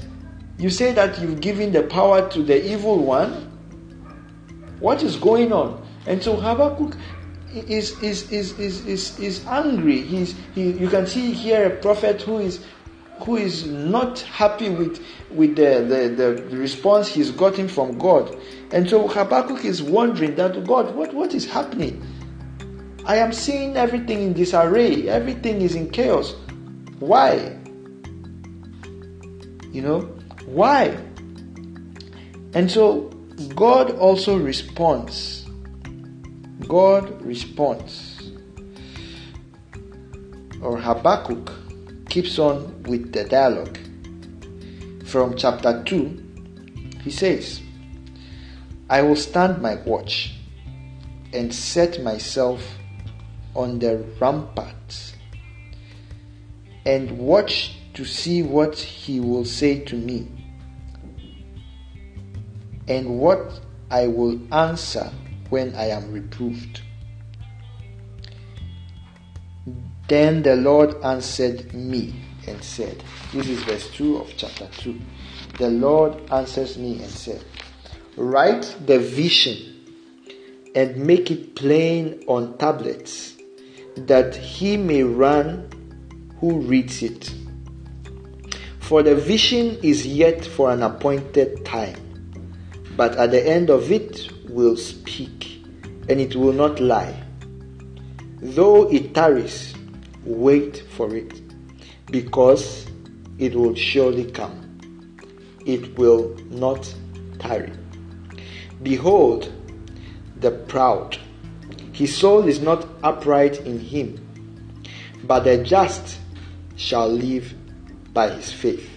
you 0.58 0.68
say 0.68 0.92
that 0.92 1.18
you've 1.20 1.40
given 1.40 1.72
the 1.72 1.84
power 1.84 2.28
to 2.30 2.42
the 2.42 2.70
evil 2.70 2.98
one. 2.98 3.32
What 4.78 5.02
is 5.02 5.16
going 5.16 5.54
on? 5.54 5.82
And 6.06 6.22
so 6.22 6.36
Habakkuk 6.36 6.94
is 7.54 7.98
is 8.02 8.30
is 8.30 8.58
is 8.58 8.84
is, 8.86 9.18
is 9.18 9.46
angry. 9.46 10.02
He's 10.02 10.34
he, 10.54 10.72
you 10.72 10.88
can 10.90 11.06
see 11.06 11.32
here 11.32 11.66
a 11.66 11.76
prophet 11.76 12.20
who 12.20 12.40
is 12.40 12.62
who 13.20 13.36
is 13.36 13.66
not 13.66 14.20
happy 14.20 14.68
with 14.68 15.02
with 15.30 15.56
the, 15.56 15.84
the, 15.88 16.42
the 16.48 16.56
response 16.56 17.08
he's 17.08 17.30
gotten 17.30 17.68
from 17.68 17.98
God. 17.98 18.36
And 18.70 18.88
so 18.88 19.08
Habakkuk 19.08 19.64
is 19.64 19.82
wondering 19.82 20.34
that 20.36 20.64
God, 20.66 20.94
what, 20.94 21.14
what 21.14 21.34
is 21.34 21.46
happening? 21.46 22.04
I 23.06 23.16
am 23.16 23.32
seeing 23.32 23.76
everything 23.76 24.22
in 24.22 24.32
disarray, 24.34 25.08
everything 25.08 25.62
is 25.62 25.74
in 25.74 25.90
chaos. 25.90 26.34
Why? 26.98 27.56
You 29.72 29.82
know, 29.82 30.00
why? 30.44 30.98
And 32.52 32.70
so 32.70 33.04
God 33.54 33.92
also 33.92 34.36
responds. 34.36 35.46
God 36.66 37.22
responds. 37.22 38.32
Or 40.60 40.76
Habakkuk 40.78 41.50
keeps 42.10 42.38
on 42.38 42.82
with 42.82 43.12
the 43.12 43.24
dialogue. 43.24 43.78
From 45.06 45.36
chapter 45.36 45.82
2, 45.84 46.22
he 47.02 47.10
says, 47.10 47.62
I 48.90 49.02
will 49.02 49.16
stand 49.16 49.60
my 49.60 49.74
watch 49.74 50.34
and 51.32 51.54
set 51.54 52.02
myself 52.02 52.78
on 53.54 53.78
the 53.78 53.98
ramparts 54.18 55.14
and 56.86 57.18
watch 57.18 57.76
to 57.94 58.04
see 58.04 58.42
what 58.42 58.78
he 58.78 59.20
will 59.20 59.44
say 59.44 59.80
to 59.80 59.96
me 59.96 60.28
and 62.86 63.18
what 63.18 63.60
I 63.90 64.06
will 64.06 64.40
answer 64.52 65.10
when 65.50 65.74
I 65.74 65.88
am 65.88 66.12
reproved. 66.12 66.80
Then 70.08 70.42
the 70.42 70.56
Lord 70.56 70.96
answered 71.04 71.74
me 71.74 72.14
and 72.46 72.62
said, 72.64 73.04
This 73.32 73.48
is 73.48 73.62
verse 73.64 73.90
2 73.90 74.16
of 74.16 74.32
chapter 74.38 74.66
2. 74.78 74.98
The 75.58 75.68
Lord 75.68 76.14
answers 76.30 76.78
me 76.78 77.02
and 77.02 77.10
said, 77.10 77.44
Write 78.18 78.74
the 78.84 78.98
vision 78.98 79.56
and 80.74 80.96
make 80.96 81.30
it 81.30 81.54
plain 81.54 82.24
on 82.26 82.58
tablets, 82.58 83.36
that 83.94 84.34
he 84.34 84.76
may 84.76 85.04
run 85.04 85.70
who 86.40 86.58
reads 86.58 87.00
it. 87.00 87.32
For 88.80 89.04
the 89.04 89.14
vision 89.14 89.78
is 89.84 90.04
yet 90.04 90.44
for 90.44 90.72
an 90.72 90.82
appointed 90.82 91.64
time, 91.64 92.32
but 92.96 93.14
at 93.14 93.30
the 93.30 93.48
end 93.48 93.70
of 93.70 93.92
it 93.92 94.28
will 94.48 94.76
speak, 94.76 95.62
and 96.08 96.20
it 96.20 96.34
will 96.34 96.52
not 96.52 96.80
lie. 96.80 97.22
Though 98.42 98.90
it 98.90 99.14
tarries, 99.14 99.76
wait 100.24 100.82
for 100.96 101.14
it, 101.14 101.40
because 102.06 102.84
it 103.38 103.54
will 103.54 103.76
surely 103.76 104.28
come. 104.28 104.80
It 105.64 105.96
will 105.96 106.36
not 106.50 106.92
tarry. 107.38 107.77
Behold, 108.82 109.52
the 110.36 110.50
proud. 110.50 111.18
His 111.92 112.16
soul 112.16 112.46
is 112.46 112.60
not 112.60 112.86
upright 113.02 113.58
in 113.60 113.80
him, 113.80 114.24
but 115.24 115.40
the 115.40 115.62
just 115.64 116.18
shall 116.76 117.08
live 117.08 117.54
by 118.12 118.30
his 118.30 118.52
faith. 118.52 118.88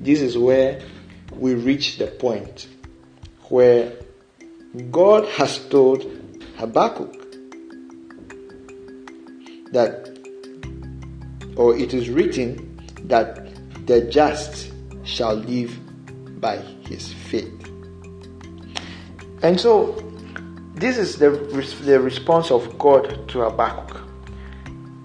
This 0.00 0.20
is 0.20 0.36
where 0.36 0.82
we 1.32 1.54
reach 1.54 1.98
the 1.98 2.08
point 2.08 2.66
where 3.48 3.92
God 4.90 5.26
has 5.26 5.58
told 5.68 6.04
Habakkuk 6.56 7.12
that, 9.72 10.18
or 11.56 11.76
it 11.76 11.94
is 11.94 12.08
written 12.08 12.80
that 13.04 13.86
the 13.86 14.02
just 14.02 14.72
shall 15.04 15.34
live 15.34 15.78
by 16.40 16.56
his 16.56 17.12
faith. 17.12 17.19
And 19.42 19.58
so, 19.58 20.02
this 20.74 20.98
is 20.98 21.16
the, 21.16 21.30
the 21.82 21.98
response 21.98 22.50
of 22.50 22.78
God 22.78 23.28
to 23.28 23.40
Habakkuk 23.40 24.02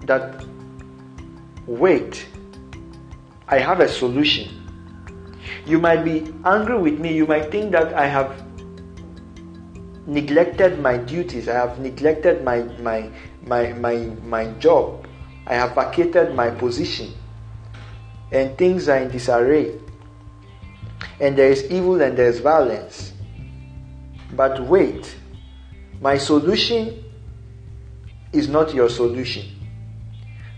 that 0.02 0.44
wait, 1.66 2.26
I 3.48 3.58
have 3.58 3.80
a 3.80 3.88
solution. 3.88 4.62
You 5.66 5.78
might 5.78 6.04
be 6.04 6.32
angry 6.44 6.78
with 6.78 7.00
me, 7.00 7.14
you 7.14 7.26
might 7.26 7.50
think 7.50 7.72
that 7.72 7.94
I 7.94 8.06
have 8.06 8.44
neglected 10.06 10.80
my 10.80 10.96
duties, 10.98 11.48
I 11.48 11.54
have 11.54 11.78
neglected 11.78 12.44
my, 12.44 12.62
my, 12.80 13.10
my, 13.44 13.72
my, 13.72 13.96
my 14.22 14.46
job, 14.58 15.06
I 15.46 15.54
have 15.54 15.74
vacated 15.74 16.34
my 16.34 16.50
position, 16.50 17.12
and 18.30 18.56
things 18.56 18.88
are 18.88 18.98
in 18.98 19.10
disarray, 19.10 19.78
and 21.20 21.36
there 21.36 21.50
is 21.50 21.64
evil 21.70 22.00
and 22.00 22.16
there 22.16 22.28
is 22.28 22.40
violence. 22.40 23.12
But 24.32 24.60
wait, 24.60 25.16
my 26.00 26.18
solution 26.18 27.04
is 28.32 28.48
not 28.48 28.74
your 28.74 28.88
solution. 28.88 29.44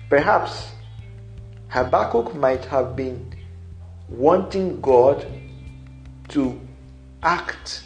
Perhaps 0.08 0.70
Habakkuk 1.68 2.34
might 2.34 2.64
have 2.64 2.96
been 2.96 3.34
wanting 4.08 4.80
God 4.80 5.26
to 6.28 6.58
act 7.22 7.84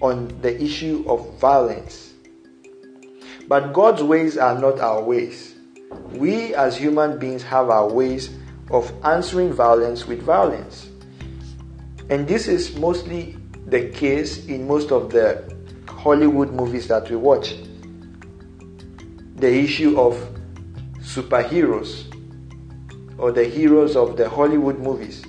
on 0.00 0.28
the 0.40 0.60
issue 0.60 1.04
of 1.06 1.38
violence. 1.38 2.12
But 3.48 3.72
God's 3.72 4.02
ways 4.02 4.36
are 4.36 4.58
not 4.58 4.80
our 4.80 5.02
ways. 5.02 5.54
We 6.12 6.54
as 6.54 6.76
human 6.76 7.18
beings 7.18 7.42
have 7.44 7.70
our 7.70 7.88
ways 7.88 8.30
of 8.70 8.92
answering 9.04 9.52
violence 9.52 10.06
with 10.06 10.22
violence. 10.22 10.88
And 12.10 12.26
this 12.26 12.48
is 12.48 12.76
mostly 12.76 13.36
the 13.72 13.88
case 13.88 14.46
in 14.46 14.68
most 14.68 14.92
of 14.92 15.10
the 15.10 15.42
Hollywood 15.88 16.52
movies 16.52 16.88
that 16.88 17.08
we 17.08 17.16
watch. 17.16 17.54
The 19.36 19.48
issue 19.48 19.98
of 19.98 20.14
superheroes 20.98 22.04
or 23.16 23.32
the 23.32 23.44
heroes 23.44 23.96
of 23.96 24.18
the 24.18 24.28
Hollywood 24.28 24.78
movies, 24.78 25.24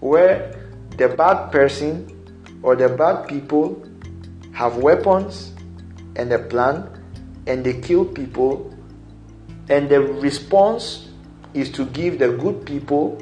where 0.00 0.58
the 0.96 1.08
bad 1.08 1.52
person 1.52 2.08
or 2.62 2.74
the 2.74 2.88
bad 2.88 3.28
people 3.28 3.86
have 4.52 4.78
weapons 4.78 5.52
and 6.16 6.32
a 6.32 6.38
plan 6.38 6.88
and 7.46 7.64
they 7.66 7.80
kill 7.80 8.06
people, 8.06 8.74
and 9.68 9.90
the 9.90 10.00
response 10.00 11.10
is 11.52 11.70
to 11.72 11.84
give 11.86 12.18
the 12.18 12.28
good 12.28 12.64
people 12.64 13.20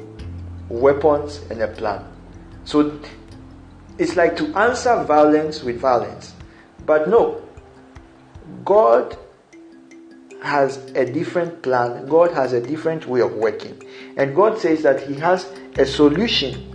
weapons 0.69 1.41
and 1.49 1.61
a 1.61 1.67
plan. 1.67 2.05
So 2.63 2.97
it's 3.97 4.15
like 4.15 4.35
to 4.37 4.45
answer 4.57 5.03
violence 5.03 5.63
with 5.63 5.79
violence. 5.79 6.33
But 6.85 7.07
no, 7.07 7.41
God 8.65 9.17
has 10.41 10.77
a 10.95 11.05
different 11.05 11.61
plan. 11.61 12.07
God 12.07 12.31
has 12.31 12.53
a 12.53 12.61
different 12.61 13.07
way 13.07 13.21
of 13.21 13.33
working. 13.33 13.81
And 14.17 14.35
God 14.35 14.59
says 14.59 14.83
that 14.83 15.01
He 15.07 15.15
has 15.15 15.49
a 15.77 15.85
solution. 15.85 16.69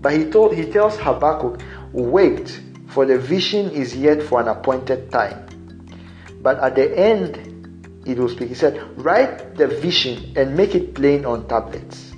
But 0.00 0.12
He 0.12 0.30
told 0.30 0.54
He 0.54 0.70
tells 0.70 0.96
Habakkuk, 0.98 1.60
wait, 1.92 2.60
for 2.88 3.06
the 3.06 3.18
vision 3.18 3.70
is 3.70 3.96
yet 3.96 4.22
for 4.22 4.40
an 4.40 4.48
appointed 4.48 5.10
time. 5.10 5.46
But 6.42 6.58
at 6.60 6.74
the 6.76 6.96
end, 6.96 8.02
it 8.06 8.18
will 8.18 8.28
speak. 8.28 8.48
He 8.48 8.54
said, 8.54 8.80
Write 8.98 9.56
the 9.56 9.66
vision 9.66 10.32
and 10.36 10.56
make 10.56 10.74
it 10.74 10.94
plain 10.94 11.24
on 11.24 11.48
tablets. 11.48 12.12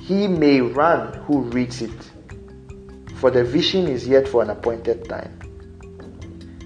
He 0.00 0.26
may 0.26 0.60
run 0.60 1.14
who 1.24 1.42
reads 1.42 1.82
it 1.82 2.10
for 3.16 3.30
the 3.30 3.42
vision 3.42 3.88
is 3.88 4.06
yet 4.06 4.28
for 4.28 4.42
an 4.42 4.50
appointed 4.50 5.08
time. 5.08 5.38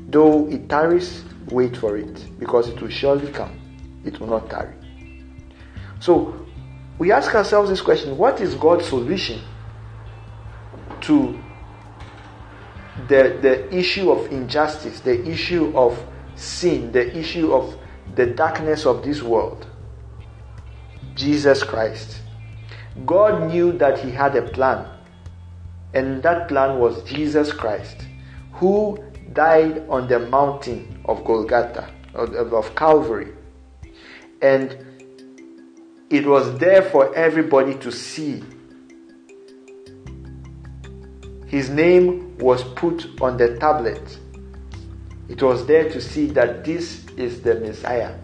Though 0.08 0.48
it 0.48 0.68
tarries, 0.68 1.24
wait 1.48 1.76
for 1.76 1.96
it, 1.96 2.38
because 2.38 2.68
it 2.68 2.80
will 2.80 2.90
surely 2.90 3.30
come. 3.30 3.58
It 4.04 4.18
will 4.18 4.26
not 4.26 4.50
tarry. 4.50 4.74
So, 6.00 6.46
we 6.98 7.12
ask 7.12 7.34
ourselves 7.34 7.70
this 7.70 7.80
question 7.80 8.18
what 8.18 8.40
is 8.40 8.54
God's 8.54 8.86
solution 8.86 9.40
to 11.02 11.38
the, 13.08 13.38
the 13.40 13.74
issue 13.74 14.10
of 14.10 14.30
injustice, 14.32 15.00
the 15.00 15.24
issue 15.26 15.72
of 15.76 15.98
sin, 16.34 16.90
the 16.92 17.16
issue 17.16 17.52
of 17.52 17.76
the 18.16 18.26
darkness 18.26 18.86
of 18.86 19.04
this 19.04 19.22
world? 19.22 19.66
Jesus 21.14 21.62
Christ. 21.62 22.20
God 23.06 23.50
knew 23.50 23.72
that 23.78 24.00
He 24.00 24.10
had 24.10 24.34
a 24.34 24.42
plan 24.42 24.86
and 25.94 26.22
that 26.22 26.48
plan 26.48 26.78
was 26.78 27.02
Jesus 27.04 27.52
Christ, 27.52 28.06
who 28.52 29.02
died 29.32 29.86
on 29.88 30.08
the 30.08 30.18
mountain 30.18 31.02
of 31.04 31.24
Golgotha, 31.24 31.92
of 32.14 32.74
Calvary. 32.74 33.32
And 34.42 34.76
it 36.10 36.26
was 36.26 36.58
there 36.58 36.82
for 36.82 37.14
everybody 37.14 37.74
to 37.76 37.90
see. 37.92 38.42
His 41.46 41.68
name 41.68 42.38
was 42.38 42.62
put 42.74 43.20
on 43.20 43.36
the 43.36 43.56
tablet. 43.58 44.18
It 45.28 45.42
was 45.42 45.66
there 45.66 45.88
to 45.90 46.00
see 46.00 46.26
that 46.26 46.64
this 46.64 47.04
is 47.16 47.42
the 47.42 47.56
Messiah. 47.56 48.14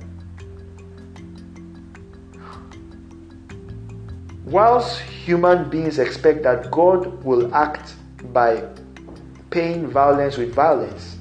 Whilst 4.47 5.01
human 5.01 5.69
beings 5.69 5.99
expect 5.99 6.45
that 6.45 6.71
God 6.71 7.25
will 7.25 7.53
act 7.53 7.97
by 8.33 8.63
paying 9.51 9.89
violence 9.89 10.37
with 10.37 10.55
violence, 10.55 11.17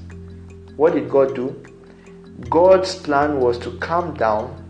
what 0.76 0.94
did 0.94 1.10
God 1.10 1.34
do? 1.34 1.60
God's 2.48 2.94
plan 2.94 3.40
was 3.40 3.58
to 3.58 3.76
come 3.78 4.14
down, 4.14 4.62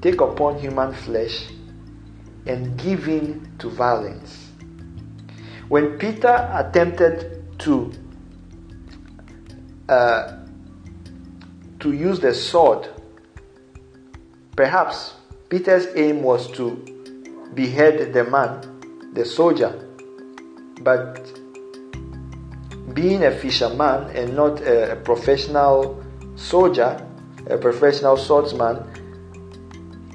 take 0.00 0.20
upon 0.20 0.60
human 0.60 0.94
flesh, 0.94 1.48
and 2.46 2.78
give 2.78 3.08
in 3.08 3.52
to 3.58 3.68
violence. 3.68 4.42
when 5.72 5.98
Peter 5.98 6.50
attempted 6.52 7.58
to 7.58 7.90
uh, 9.88 10.36
to 11.80 11.92
use 11.92 12.20
the 12.20 12.34
sword, 12.34 12.86
perhaps 14.54 15.14
Peter's 15.48 15.86
aim 15.96 16.22
was 16.22 16.50
to 16.50 16.91
behead 17.54 18.12
the 18.12 18.24
man, 18.24 19.12
the 19.12 19.24
soldier, 19.24 19.88
but 20.80 21.20
being 22.94 23.24
a 23.24 23.30
fisherman 23.30 24.14
and 24.16 24.34
not 24.36 24.60
a, 24.60 24.96
professional 24.96 26.02
soldier, 26.36 27.06
a 27.48 27.56
professional 27.56 28.16
swordsman, 28.16 28.78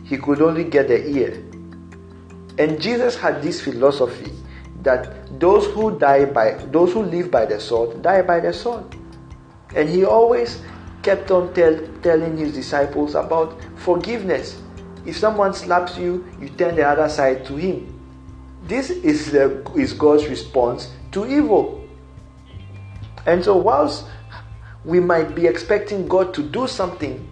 he 0.06 0.18
could 0.18 0.42
only 0.42 0.64
get 0.64 0.88
the 0.88 1.06
ear. 1.08 1.44
And 2.58 2.82
Jesus 2.82 3.16
had 3.16 3.42
this 3.42 3.62
philosophy 3.62 4.32
that 4.84 5.40
those 5.40 5.66
who 5.74 5.98
die 5.98 6.26
by 6.26 6.54
those 6.72 6.94
who 6.94 7.04
live 7.04 7.30
by 7.30 7.46
the 7.46 7.60
sword 7.60 8.02
die 8.02 8.22
by 8.22 8.40
the 8.40 8.54
sword. 8.54 8.84
And 9.76 9.90
he 9.90 10.06
always 10.06 10.62
kept 11.04 11.30
on 11.32 11.54
tell, 11.54 11.78
telling 12.02 12.38
his 12.38 12.54
disciples 12.54 13.16
about 13.16 13.60
forgiveness. 13.76 14.62
If 15.08 15.18
someone 15.18 15.54
slaps 15.54 15.98
you, 15.98 16.28
you 16.40 16.50
turn 16.50 16.76
the 16.76 16.86
other 16.86 17.08
side 17.08 17.46
to 17.46 17.56
him. 17.56 17.98
This 18.64 18.90
is, 18.90 19.32
the, 19.32 19.64
is 19.78 19.94
God's 19.94 20.28
response 20.28 20.92
to 21.14 21.26
evil. 21.26 21.88
And 23.26 23.44
so, 23.44 23.56
whilst 23.56 24.06
we 24.84 25.00
might 25.00 25.34
be 25.34 25.48
expecting 25.48 26.10
God 26.10 26.34
to 26.34 26.44
do 26.44 26.68
something, 26.68 27.26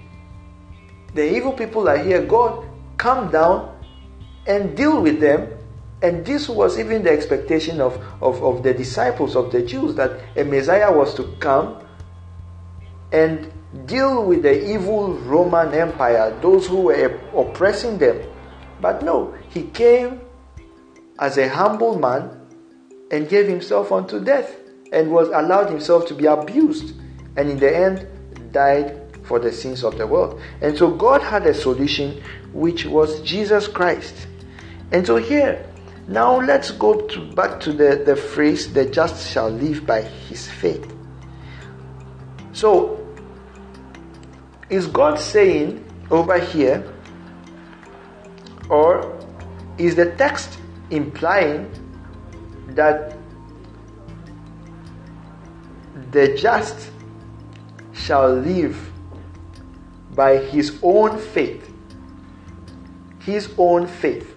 the 1.13 1.35
evil 1.35 1.51
people 1.51 1.89
are 1.89 1.97
here. 1.97 2.25
God, 2.25 2.65
come 2.97 3.29
down 3.29 3.77
and 4.47 4.75
deal 4.75 5.01
with 5.01 5.19
them. 5.19 5.51
And 6.01 6.25
this 6.25 6.47
was 6.47 6.79
even 6.79 7.03
the 7.03 7.11
expectation 7.11 7.81
of, 7.81 7.99
of, 8.21 8.41
of 8.41 8.63
the 8.63 8.73
disciples 8.73 9.35
of 9.35 9.51
the 9.51 9.61
Jews 9.61 9.95
that 9.95 10.19
a 10.37 10.43
Messiah 10.45 10.95
was 10.95 11.13
to 11.15 11.23
come 11.39 11.83
and 13.11 13.51
deal 13.85 14.25
with 14.25 14.43
the 14.43 14.73
evil 14.73 15.13
Roman 15.13 15.73
Empire, 15.73 16.37
those 16.41 16.67
who 16.67 16.81
were 16.81 17.19
oppressing 17.35 17.97
them. 17.97 18.21
But 18.81 19.03
no, 19.03 19.35
he 19.49 19.63
came 19.63 20.21
as 21.19 21.37
a 21.37 21.47
humble 21.47 21.97
man 21.97 22.41
and 23.11 23.29
gave 23.29 23.47
himself 23.47 23.91
unto 23.91 24.23
death 24.23 24.55
and 24.91 25.11
was 25.11 25.27
allowed 25.29 25.69
himself 25.69 26.07
to 26.07 26.13
be 26.13 26.25
abused 26.25 26.95
and 27.37 27.49
in 27.49 27.59
the 27.59 27.75
end 27.75 28.07
died 28.51 29.01
for 29.23 29.39
the 29.39 29.51
sins 29.51 29.83
of 29.83 29.97
the 29.97 30.07
world. 30.07 30.39
And 30.61 30.77
so 30.77 30.91
God 30.91 31.21
had 31.21 31.45
a 31.45 31.53
solution 31.53 32.21
which 32.53 32.85
was 32.85 33.21
Jesus 33.21 33.67
Christ. 33.67 34.27
And 34.91 35.05
so 35.05 35.17
here, 35.17 35.65
now 36.07 36.39
let's 36.39 36.71
go 36.71 37.01
to, 37.01 37.31
back 37.33 37.59
to 37.61 37.73
the, 37.73 38.03
the 38.05 38.15
phrase, 38.15 38.71
the 38.71 38.85
just 38.85 39.31
shall 39.31 39.49
live 39.49 39.85
by 39.85 40.01
his 40.01 40.47
faith. 40.47 40.93
So, 42.53 43.04
is 44.69 44.87
God 44.87 45.19
saying 45.19 45.83
over 46.09 46.39
here, 46.39 46.83
or 48.69 49.17
is 49.77 49.95
the 49.95 50.11
text 50.15 50.59
implying 50.89 51.69
that 52.69 53.17
the 56.11 56.35
just 56.35 56.91
shall 57.93 58.33
live 58.33 58.91
by 60.15 60.37
his 60.37 60.77
own 60.81 61.17
faith. 61.17 61.71
His 63.19 63.49
own 63.57 63.87
faith. 63.87 64.35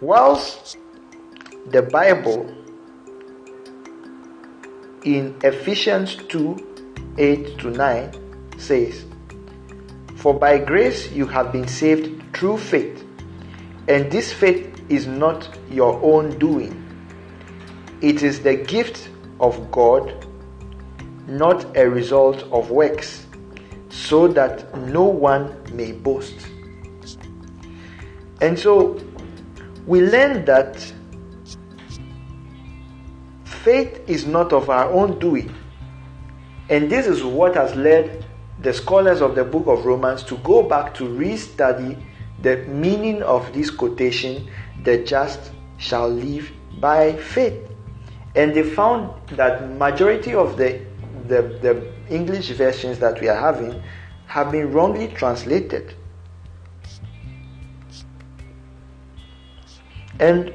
Whilst 0.00 0.76
the 1.66 1.82
Bible 1.82 2.52
in 5.04 5.36
Ephesians 5.42 6.16
2 6.16 6.75
8 7.18 7.58
to 7.58 7.70
9 7.70 8.58
says, 8.58 9.04
For 10.16 10.34
by 10.34 10.58
grace 10.58 11.10
you 11.10 11.26
have 11.26 11.52
been 11.52 11.66
saved 11.66 12.36
through 12.36 12.58
faith, 12.58 13.04
and 13.88 14.10
this 14.10 14.32
faith 14.32 14.84
is 14.88 15.06
not 15.06 15.48
your 15.70 16.00
own 16.02 16.38
doing. 16.38 16.82
It 18.02 18.22
is 18.22 18.40
the 18.40 18.56
gift 18.56 19.08
of 19.40 19.70
God, 19.70 20.26
not 21.26 21.76
a 21.76 21.88
result 21.88 22.42
of 22.52 22.70
works, 22.70 23.26
so 23.88 24.28
that 24.28 24.76
no 24.76 25.04
one 25.04 25.56
may 25.72 25.92
boast. 25.92 26.34
And 28.40 28.58
so 28.58 29.00
we 29.86 30.02
learn 30.02 30.44
that 30.44 30.92
faith 33.44 34.02
is 34.06 34.26
not 34.26 34.52
of 34.52 34.68
our 34.68 34.90
own 34.90 35.18
doing. 35.18 35.54
And 36.68 36.90
this 36.90 37.06
is 37.06 37.22
what 37.22 37.54
has 37.54 37.74
led 37.76 38.24
the 38.60 38.72
scholars 38.72 39.20
of 39.20 39.34
the 39.34 39.44
book 39.44 39.66
of 39.66 39.84
Romans 39.84 40.22
to 40.24 40.36
go 40.38 40.62
back 40.62 40.94
to 40.94 41.04
restudy 41.04 42.00
the 42.42 42.56
meaning 42.66 43.22
of 43.22 43.52
this 43.52 43.70
quotation 43.70 44.48
the 44.82 44.98
just 45.04 45.52
shall 45.78 46.08
live 46.08 46.50
by 46.80 47.16
faith. 47.16 47.58
And 48.34 48.54
they 48.54 48.62
found 48.62 49.12
that 49.36 49.70
majority 49.72 50.34
of 50.34 50.56
the, 50.56 50.84
the, 51.28 51.42
the 51.62 51.92
English 52.08 52.50
versions 52.50 52.98
that 52.98 53.20
we 53.20 53.28
are 53.28 53.40
having 53.40 53.82
have 54.26 54.52
been 54.52 54.72
wrongly 54.72 55.08
translated. 55.08 55.94
And 60.18 60.52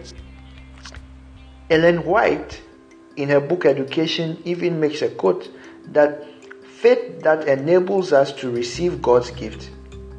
Ellen 1.69 2.03
White, 2.03 2.61
in 3.15 3.29
her 3.29 3.39
book 3.39 3.65
Education, 3.65 4.41
even 4.43 4.79
makes 4.79 5.01
a 5.01 5.09
quote 5.09 5.49
that 5.87 6.25
faith 6.63 7.21
that 7.21 7.47
enables 7.47 8.13
us 8.13 8.31
to 8.33 8.49
receive 8.49 9.01
God's 9.01 9.31
gift 9.31 9.69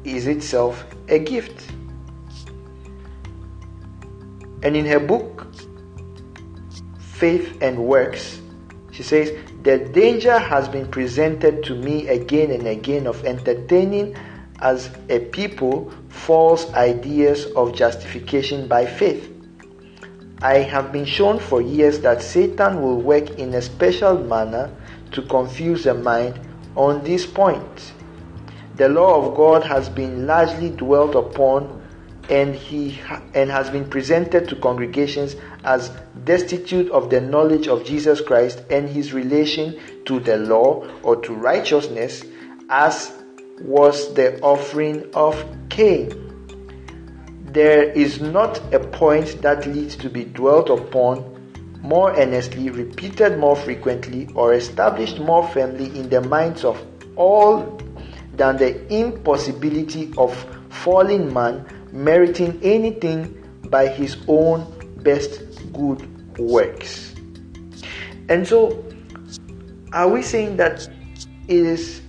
is 0.03 0.27
itself 0.27 0.85
a 1.09 1.19
gift. 1.19 1.69
And 4.61 4.77
in 4.77 4.85
her 4.85 4.99
book, 4.99 5.47
Faith 6.99 7.57
and 7.61 7.85
Works, 7.85 8.39
she 8.91 9.03
says, 9.03 9.31
The 9.63 9.79
danger 9.79 10.37
has 10.37 10.69
been 10.69 10.89
presented 10.89 11.63
to 11.65 11.75
me 11.75 12.07
again 12.07 12.51
and 12.51 12.67
again 12.67 13.07
of 13.07 13.25
entertaining 13.25 14.15
as 14.59 14.89
a 15.09 15.19
people 15.19 15.91
false 16.09 16.71
ideas 16.73 17.45
of 17.57 17.75
justification 17.75 18.67
by 18.67 18.85
faith. 18.85 19.29
I 20.41 20.59
have 20.59 20.91
been 20.91 21.05
shown 21.05 21.39
for 21.39 21.61
years 21.61 21.99
that 22.01 22.21
Satan 22.21 22.81
will 22.81 23.01
work 23.01 23.31
in 23.31 23.53
a 23.53 23.61
special 23.61 24.17
manner 24.17 24.69
to 25.13 25.21
confuse 25.23 25.83
the 25.83 25.93
mind 25.93 26.39
on 26.75 27.03
this 27.03 27.25
point. 27.25 27.93
The 28.75 28.89
law 28.89 29.25
of 29.25 29.35
God 29.35 29.63
has 29.63 29.89
been 29.89 30.25
largely 30.25 30.71
dwelt 30.71 31.15
upon 31.15 31.81
and 32.29 32.55
he 32.55 32.99
and 33.33 33.51
has 33.51 33.69
been 33.69 33.87
presented 33.89 34.47
to 34.49 34.55
congregations 34.55 35.35
as 35.63 35.91
destitute 36.23 36.89
of 36.91 37.09
the 37.09 37.21
knowledge 37.21 37.67
of 37.67 37.85
Jesus 37.85 38.21
Christ 38.21 38.63
and 38.69 38.87
his 38.89 39.13
relation 39.13 39.79
to 40.05 40.19
the 40.19 40.37
law 40.37 40.87
or 41.03 41.17
to 41.17 41.33
righteousness 41.33 42.23
as 42.69 43.13
was 43.61 44.13
the 44.15 44.39
offering 44.41 45.09
of 45.13 45.45
Cain. 45.69 46.19
There 47.45 47.83
is 47.83 48.19
not 48.19 48.73
a 48.73 48.79
point 48.79 49.41
that 49.41 49.67
needs 49.67 49.95
to 49.97 50.09
be 50.09 50.23
dwelt 50.23 50.69
upon 50.69 51.32
more 51.83 52.17
earnestly, 52.17 52.69
repeated 52.69 53.37
more 53.37 53.55
frequently, 53.55 54.27
or 54.33 54.53
established 54.53 55.19
more 55.19 55.47
firmly 55.49 55.87
in 55.99 56.09
the 56.09 56.21
minds 56.21 56.63
of 56.63 56.81
all 57.17 57.79
than 58.33 58.57
the 58.57 58.91
impossibility 58.91 60.11
of 60.17 60.33
fallen 60.69 61.31
man 61.31 61.65
meriting 61.91 62.59
anything 62.63 63.37
by 63.69 63.87
his 63.87 64.17
own 64.27 64.65
best 65.03 65.41
good 65.73 66.39
works. 66.39 67.13
And 68.29 68.47
so, 68.47 68.83
are 69.91 70.07
we 70.07 70.21
saying 70.21 70.57
that 70.57 70.87
it 71.47 71.57
is 71.57 72.01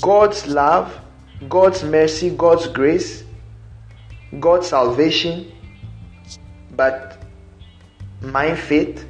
God's 0.00 0.46
love, 0.46 0.96
God's 1.48 1.82
mercy, 1.82 2.30
God's 2.30 2.68
grace, 2.68 3.24
God's 4.38 4.68
salvation 4.68 5.52
but 6.80 7.18
my 8.22 8.54
faith 8.54 9.06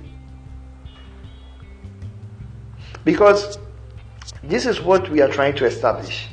because 3.04 3.59
this 4.42 4.66
is 4.66 4.80
what 4.80 5.09
we 5.11 5.20
are 5.20 5.28
trying 5.28 5.54
to 5.54 5.64
establish 5.66 6.28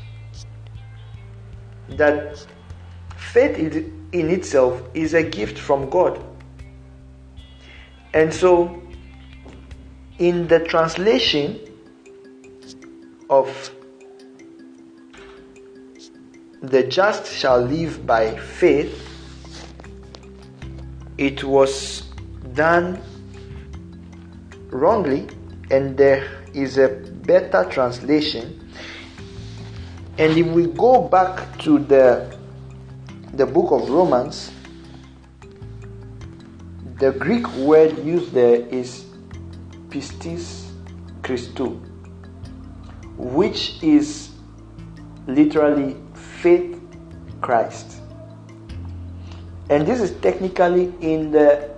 that 1.89 2.45
faith 3.15 3.57
in 4.11 4.29
itself 4.29 4.81
is 4.93 5.13
a 5.13 5.23
gift 5.23 5.57
from 5.57 5.89
God. 5.89 6.19
And 8.13 8.33
so, 8.33 8.81
in 10.17 10.47
the 10.47 10.59
translation 10.59 11.59
of 13.29 13.71
the 16.61 16.83
just 16.83 17.31
shall 17.31 17.59
live 17.59 18.05
by 18.07 18.35
faith, 18.37 19.06
it 21.17 21.43
was 21.43 22.03
done 22.53 23.01
wrongly, 24.69 25.27
and 25.71 25.97
there 25.97 26.27
is 26.53 26.77
a 26.77 26.89
better 27.25 27.65
translation. 27.69 28.71
And 30.17 30.37
if 30.37 30.47
we 30.47 30.67
go 30.67 31.07
back 31.07 31.57
to 31.59 31.79
the 31.79 32.37
the 33.33 33.45
book 33.45 33.71
of 33.71 33.89
Romans, 33.89 34.51
the 36.97 37.11
Greek 37.11 37.47
word 37.57 37.97
used 38.03 38.31
there 38.31 38.61
is 38.67 39.05
pistis 39.89 40.71
Christou, 41.21 41.79
which 43.15 43.83
is 43.83 44.31
literally 45.27 45.97
faith 46.41 46.81
Christ. 47.41 48.01
And 49.69 49.85
this 49.85 49.99
is 49.99 50.11
technically 50.21 50.93
in 51.01 51.31
the 51.31 51.69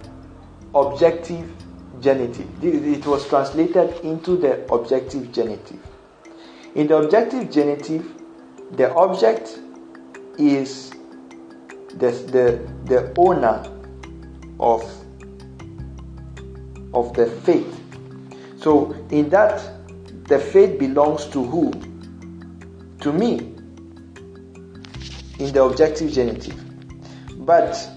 objective 0.75 1.51
genitive. 1.99 2.47
It 2.63 3.05
was 3.05 3.27
translated 3.27 3.99
into 4.03 4.37
the 4.37 4.71
objective 4.71 5.31
genitive. 5.31 5.79
In 6.75 6.87
the 6.87 6.97
objective 6.97 7.51
genitive, 7.51 8.05
the 8.71 8.93
object 8.93 9.59
is 10.37 10.91
the, 11.95 12.11
the, 12.31 12.69
the 12.85 13.13
owner 13.17 13.65
of, 14.59 14.83
of 16.93 17.13
the 17.15 17.25
faith. 17.43 17.75
So, 18.57 18.91
in 19.09 19.29
that, 19.29 19.63
the 20.27 20.37
faith 20.37 20.77
belongs 20.77 21.25
to 21.27 21.43
who? 21.43 21.71
To 23.01 23.11
me, 23.11 23.39
in 25.39 25.53
the 25.53 25.63
objective 25.63 26.11
genitive. 26.11 26.68
But 27.49 27.89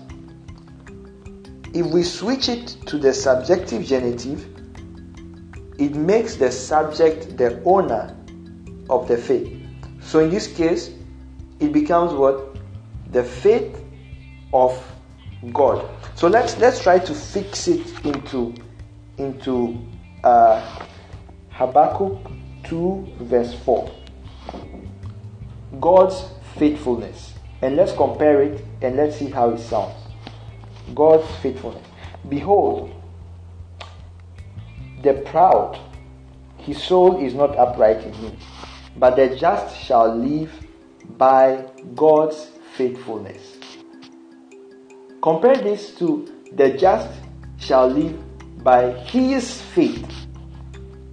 if 1.74 1.84
we 1.92 2.04
switch 2.04 2.48
it 2.48 2.68
to 2.86 2.96
the 2.96 3.12
subjective 3.12 3.84
genitive, 3.84 4.46
it 5.78 5.94
makes 5.94 6.36
the 6.36 6.50
subject 6.50 7.36
the 7.36 7.62
owner 7.66 8.16
of 8.88 9.08
the 9.08 9.18
faith. 9.18 9.54
So 10.00 10.20
in 10.20 10.30
this 10.30 10.46
case, 10.46 10.94
it 11.60 11.70
becomes 11.70 12.14
what? 12.14 12.56
The 13.10 13.22
faith 13.22 13.78
of 14.54 14.72
God. 15.52 15.86
So 16.14 16.28
let's 16.28 16.56
let's 16.56 16.82
try 16.82 16.98
to 17.00 17.14
fix 17.14 17.68
it 17.68 18.06
into 18.06 18.54
into 19.18 19.78
uh, 20.24 20.86
Habakkuk 21.50 22.16
2 22.64 23.06
verse 23.20 23.52
4. 23.52 23.90
God's 25.78 26.24
faithfulness. 26.56 27.31
And 27.62 27.76
let's 27.76 27.92
compare 27.92 28.42
it 28.42 28.64
and 28.82 28.96
let's 28.96 29.16
see 29.16 29.30
how 29.30 29.50
it 29.50 29.58
sounds. 29.60 29.94
God's 30.94 31.30
faithfulness. 31.36 31.86
Behold, 32.28 32.92
the 35.02 35.14
proud, 35.14 35.78
his 36.58 36.82
soul 36.82 37.24
is 37.24 37.34
not 37.34 37.56
upright 37.56 38.02
in 38.04 38.12
him, 38.12 38.36
but 38.96 39.16
the 39.16 39.36
just 39.36 39.76
shall 39.76 40.14
live 40.14 40.52
by 41.16 41.64
God's 41.94 42.50
faithfulness. 42.74 43.58
Compare 45.22 45.56
this 45.56 45.94
to 45.96 46.28
the 46.52 46.70
just 46.70 47.10
shall 47.58 47.88
live 47.88 48.18
by 48.62 48.92
his 48.92 49.60
faith, 49.60 50.08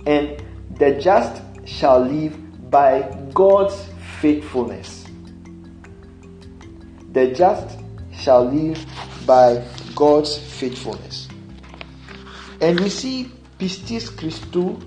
and 0.06 0.44
the 0.78 1.00
just 1.00 1.42
shall 1.66 2.00
live 2.00 2.36
by 2.72 3.02
God's 3.34 3.88
faithfulness. 4.20 4.99
The 7.12 7.34
just 7.34 7.80
shall 8.14 8.46
live 8.46 8.86
by 9.26 9.66
God's 9.96 10.38
faithfulness. 10.38 11.28
And 12.62 12.80
we 12.80 12.90
see 12.90 13.32
pistis 13.58 14.10
Christou 14.10 14.78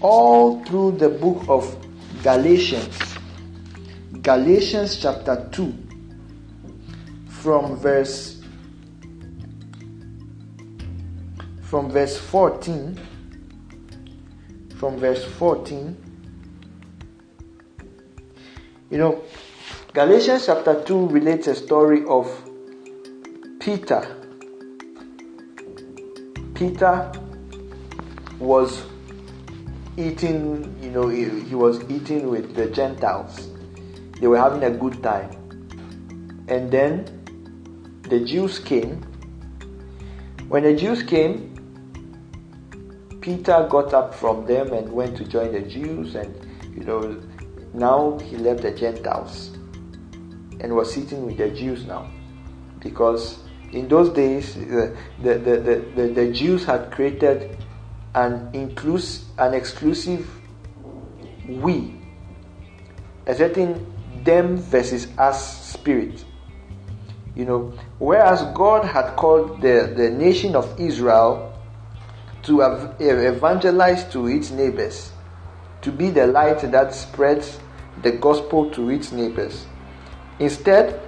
all 0.00 0.64
through 0.64 0.92
the 0.92 1.08
book 1.08 1.44
of 1.48 1.76
Galatians. 2.22 2.98
Galatians 4.22 4.98
chapter 5.00 5.48
2 5.52 5.74
from 7.28 7.76
verse 7.76 8.42
from 11.62 11.90
verse 11.90 12.16
14 12.16 12.98
from 14.76 14.96
verse 14.96 15.24
14 15.24 15.96
you 18.90 18.98
know 18.98 19.22
galatians 19.94 20.44
chapter 20.44 20.82
2 20.84 21.08
relates 21.08 21.46
a 21.46 21.54
story 21.54 22.04
of 22.06 22.28
peter. 23.58 24.16
Peter 26.54 27.10
was 28.38 28.84
eating 29.96 30.76
you 30.82 30.90
know 30.90 31.08
he, 31.08 31.40
he 31.40 31.54
was 31.54 31.82
eating 31.90 32.28
with 32.28 32.54
the 32.54 32.66
gentiles. 32.66 33.48
They 34.20 34.26
were 34.26 34.38
having 34.38 34.62
a 34.64 34.70
good 34.70 35.02
time. 35.02 35.30
And 36.48 36.70
then 36.70 37.06
the 38.02 38.20
jews 38.20 38.58
came. 38.58 39.02
When 40.48 40.64
the 40.64 40.76
jews 40.76 41.02
came 41.02 41.54
Peter 43.20 43.66
got 43.68 43.92
up 43.92 44.14
from 44.14 44.46
them 44.46 44.72
and 44.72 44.90
went 44.92 45.16
to 45.16 45.24
join 45.24 45.52
the 45.52 45.60
Jews, 45.60 46.14
and 46.14 46.34
you 46.74 46.84
know, 46.84 47.20
now 47.74 48.18
he 48.20 48.38
left 48.38 48.62
the 48.62 48.70
Gentiles 48.70 49.57
and 50.60 50.74
was 50.74 50.92
sitting 50.92 51.26
with 51.26 51.36
the 51.36 51.50
Jews 51.50 51.84
now. 51.84 52.10
Because 52.80 53.38
in 53.72 53.88
those 53.88 54.10
days, 54.10 54.54
the, 54.54 54.96
the, 55.22 55.34
the, 55.34 55.84
the, 55.94 56.08
the 56.08 56.32
Jews 56.32 56.64
had 56.64 56.90
created 56.90 57.56
an, 58.14 58.50
inclus- 58.52 59.24
an 59.38 59.54
exclusive 59.54 60.28
we, 61.48 61.94
a 63.26 63.34
certain 63.34 63.86
them 64.24 64.58
versus 64.58 65.08
us 65.18 65.72
spirit. 65.72 66.24
You 67.34 67.44
know, 67.44 67.74
whereas 67.98 68.42
God 68.54 68.84
had 68.84 69.16
called 69.16 69.60
the, 69.62 69.92
the 69.96 70.10
nation 70.10 70.56
of 70.56 70.78
Israel 70.78 71.54
to 72.42 72.62
evangelize 73.00 74.04
to 74.12 74.26
its 74.26 74.50
neighbors, 74.50 75.12
to 75.82 75.92
be 75.92 76.10
the 76.10 76.26
light 76.26 76.60
that 76.70 76.94
spreads 76.94 77.58
the 78.02 78.12
gospel 78.12 78.70
to 78.70 78.90
its 78.90 79.12
neighbors. 79.12 79.66
Instead, 80.38 81.00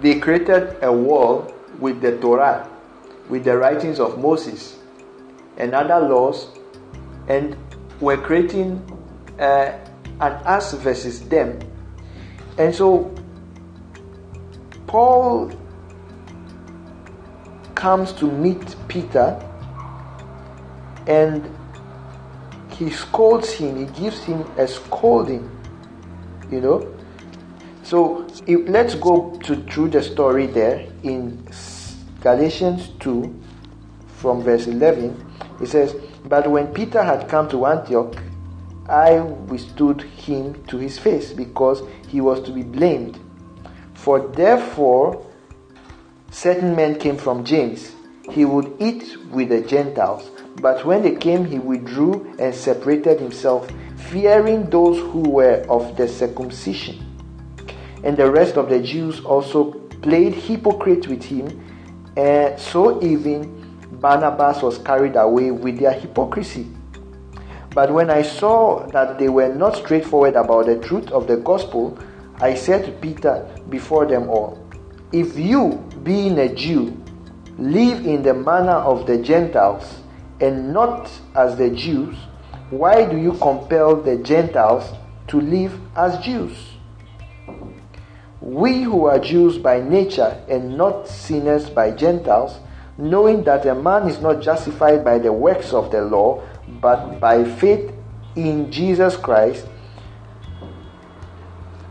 they 0.00 0.18
created 0.18 0.76
a 0.82 0.92
wall 0.92 1.52
with 1.78 2.00
the 2.00 2.18
Torah, 2.18 2.68
with 3.28 3.44
the 3.44 3.56
writings 3.56 3.98
of 3.98 4.18
Moses 4.18 4.78
and 5.56 5.74
other 5.74 6.00
laws, 6.00 6.48
and 7.28 7.56
were 8.00 8.16
creating 8.16 8.80
uh, 9.38 9.72
an 10.20 10.32
us 10.46 10.74
versus 10.74 11.20
them. 11.28 11.58
And 12.58 12.74
so, 12.74 13.14
Paul 14.86 15.50
comes 17.74 18.12
to 18.12 18.30
meet 18.30 18.76
Peter 18.86 19.40
and 21.06 21.50
he 22.70 22.90
scolds 22.90 23.52
him, 23.52 23.76
he 23.76 24.00
gives 24.00 24.22
him 24.22 24.42
a 24.56 24.66
scolding, 24.68 25.50
you 26.50 26.60
know. 26.60 26.94
So 27.92 28.26
if, 28.46 28.70
let's 28.70 28.94
go 28.94 29.38
to 29.44 29.54
through 29.64 29.90
the 29.90 30.02
story 30.02 30.46
there 30.46 30.86
in 31.02 31.46
Galatians 32.22 32.88
2 33.00 33.38
from 34.16 34.42
verse 34.42 34.66
11. 34.66 35.14
It 35.60 35.66
says, 35.66 35.94
But 36.24 36.50
when 36.50 36.68
Peter 36.68 37.02
had 37.02 37.28
come 37.28 37.50
to 37.50 37.66
Antioch, 37.66 38.16
I 38.88 39.20
withstood 39.20 40.00
him 40.00 40.64
to 40.68 40.78
his 40.78 40.98
face 40.98 41.34
because 41.34 41.82
he 42.08 42.22
was 42.22 42.40
to 42.44 42.50
be 42.50 42.62
blamed. 42.62 43.20
For 43.92 44.20
therefore 44.20 45.26
certain 46.30 46.74
men 46.74 46.98
came 46.98 47.18
from 47.18 47.44
James. 47.44 47.92
He 48.30 48.46
would 48.46 48.72
eat 48.78 49.18
with 49.30 49.50
the 49.50 49.60
Gentiles. 49.60 50.30
But 50.62 50.86
when 50.86 51.02
they 51.02 51.16
came, 51.16 51.44
he 51.44 51.58
withdrew 51.58 52.36
and 52.38 52.54
separated 52.54 53.20
himself, 53.20 53.70
fearing 54.08 54.70
those 54.70 54.96
who 54.96 55.28
were 55.28 55.66
of 55.68 55.94
the 55.98 56.08
circumcision. 56.08 57.11
And 58.04 58.16
the 58.16 58.30
rest 58.30 58.56
of 58.56 58.68
the 58.68 58.80
Jews 58.80 59.20
also 59.20 59.72
played 60.02 60.34
hypocrite 60.34 61.06
with 61.06 61.22
him, 61.22 61.48
and 62.16 62.58
so 62.58 63.02
even 63.02 63.62
Barnabas 64.00 64.62
was 64.62 64.78
carried 64.78 65.16
away 65.16 65.50
with 65.50 65.78
their 65.78 65.92
hypocrisy. 65.92 66.66
But 67.74 67.92
when 67.92 68.10
I 68.10 68.22
saw 68.22 68.86
that 68.88 69.18
they 69.18 69.28
were 69.28 69.54
not 69.54 69.76
straightforward 69.76 70.34
about 70.34 70.66
the 70.66 70.78
truth 70.78 71.10
of 71.10 71.26
the 71.26 71.36
gospel, 71.38 71.98
I 72.40 72.54
said 72.54 72.84
to 72.84 72.92
Peter 72.92 73.48
before 73.68 74.04
them 74.06 74.28
all, 74.28 74.58
If 75.12 75.38
you, 75.38 75.82
being 76.02 76.38
a 76.38 76.52
Jew, 76.52 77.00
live 77.58 78.04
in 78.04 78.22
the 78.22 78.34
manner 78.34 78.72
of 78.72 79.06
the 79.06 79.18
Gentiles, 79.18 80.00
and 80.40 80.72
not 80.72 81.10
as 81.36 81.56
the 81.56 81.70
Jews, 81.70 82.16
why 82.70 83.04
do 83.08 83.16
you 83.16 83.32
compel 83.34 83.96
the 83.96 84.16
Gentiles 84.16 84.92
to 85.28 85.40
live 85.40 85.78
as 85.96 86.18
Jews? 86.24 86.71
We 88.42 88.82
who 88.82 89.06
are 89.06 89.20
Jews 89.20 89.56
by 89.56 89.80
nature 89.80 90.36
and 90.48 90.76
not 90.76 91.06
sinners 91.06 91.70
by 91.70 91.92
Gentiles, 91.92 92.58
knowing 92.98 93.44
that 93.44 93.64
a 93.66 93.74
man 93.74 94.08
is 94.08 94.20
not 94.20 94.42
justified 94.42 95.04
by 95.04 95.20
the 95.20 95.32
works 95.32 95.72
of 95.72 95.92
the 95.92 96.02
law, 96.02 96.42
but 96.80 97.20
by 97.20 97.44
faith 97.44 97.92
in 98.34 98.72
Jesus 98.72 99.16
Christ, 99.16 99.68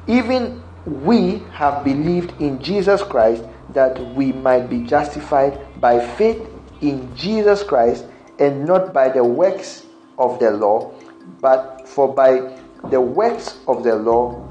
even 0.07 0.61
we 0.85 1.39
have 1.53 1.85
believed 1.85 2.33
in 2.41 2.61
Jesus 2.61 3.01
Christ 3.01 3.45
that 3.69 3.97
we 4.13 4.33
might 4.33 4.69
be 4.69 4.83
justified 4.83 5.57
by 5.79 6.05
faith 6.15 6.45
in 6.81 7.15
Jesus 7.15 7.63
Christ 7.63 8.05
and 8.39 8.65
not 8.65 8.93
by 8.93 9.07
the 9.07 9.23
works 9.23 9.85
of 10.17 10.37
the 10.39 10.51
law, 10.51 10.91
but 11.39 11.87
for 11.87 12.13
by 12.13 12.57
the 12.89 12.99
works 12.99 13.59
of 13.69 13.83
the 13.83 13.95
law 13.95 14.50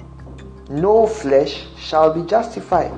no 0.70 1.06
flesh 1.06 1.66
shall 1.76 2.14
be 2.14 2.22
justified. 2.22 2.92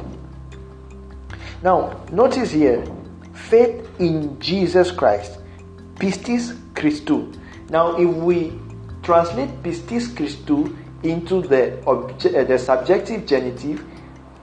Now, 1.62 2.04
notice 2.12 2.50
here 2.50 2.84
faith 3.32 3.88
in 3.98 4.38
Jesus 4.38 4.90
Christ, 4.90 5.38
pistis 5.94 6.54
Christou. 6.74 7.34
Now, 7.70 7.96
if 7.96 8.08
we 8.08 8.52
translate 9.02 9.50
pistis 9.62 10.08
Christou 10.08 10.76
into 11.02 11.40
the, 11.40 11.80
obje- 11.86 12.34
uh, 12.36 12.44
the 12.44 12.58
subjective 12.58 13.26
genitive, 13.26 13.84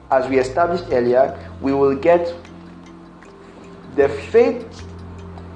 as 0.09 0.27
we 0.27 0.39
established 0.39 0.85
earlier, 0.91 1.37
we 1.61 1.71
will 1.73 1.95
get 1.95 2.33
the 3.95 4.09
faith 4.09 4.65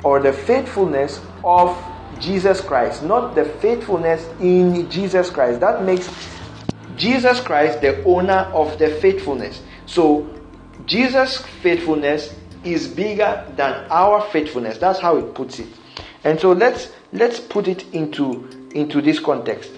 or 0.03 0.19
the 0.19 0.33
faithfulness 0.33 1.21
of 1.43 1.75
Jesus 2.19 2.61
Christ, 2.61 3.03
not 3.03 3.35
the 3.35 3.45
faithfulness 3.45 4.27
in 4.39 4.89
Jesus 4.91 5.29
Christ. 5.29 5.59
That 5.59 5.83
makes 5.83 6.07
Jesus 6.97 7.39
Christ 7.39 7.81
the 7.81 8.03
owner 8.03 8.49
of 8.53 8.77
the 8.79 8.89
faithfulness. 8.89 9.61
So 9.85 10.27
Jesus' 10.85 11.37
faithfulness 11.61 12.33
is 12.63 12.87
bigger 12.87 13.45
than 13.55 13.85
our 13.89 14.21
faithfulness. 14.29 14.77
That's 14.77 14.99
how 14.99 15.17
it 15.17 15.33
puts 15.33 15.59
it. 15.59 15.67
And 16.23 16.39
so 16.39 16.51
let's 16.51 16.91
let's 17.11 17.39
put 17.39 17.67
it 17.67 17.93
into 17.93 18.47
into 18.73 19.01
this 19.01 19.19
context. 19.19 19.71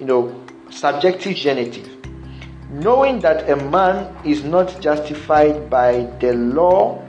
You 0.00 0.06
know, 0.06 0.44
subjective 0.70 1.36
genitive. 1.36 1.94
Knowing 2.70 3.20
that 3.20 3.48
a 3.48 3.56
man 3.56 4.14
is 4.24 4.44
not 4.44 4.80
justified 4.80 5.70
by 5.70 6.04
the 6.20 6.34
law 6.34 7.02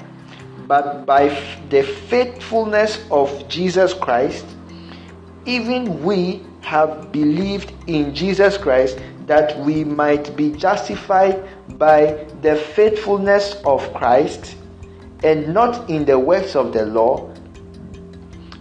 but 0.67 1.03
by 1.05 1.27
the 1.69 1.81
faithfulness 1.81 3.03
of 3.09 3.47
Jesus 3.49 3.91
Christ, 3.93 4.45
even 5.45 6.03
we 6.03 6.45
have 6.61 7.11
believed 7.11 7.73
in 7.87 8.13
Jesus 8.13 8.57
Christ 8.57 8.99
that 9.25 9.57
we 9.59 9.83
might 9.83 10.35
be 10.35 10.51
justified 10.51 11.47
by 11.77 12.25
the 12.41 12.55
faithfulness 12.55 13.61
of 13.65 13.93
Christ 13.93 14.55
and 15.23 15.53
not 15.53 15.89
in 15.89 16.05
the 16.05 16.17
works 16.17 16.55
of 16.55 16.73
the 16.73 16.85
law. 16.85 17.33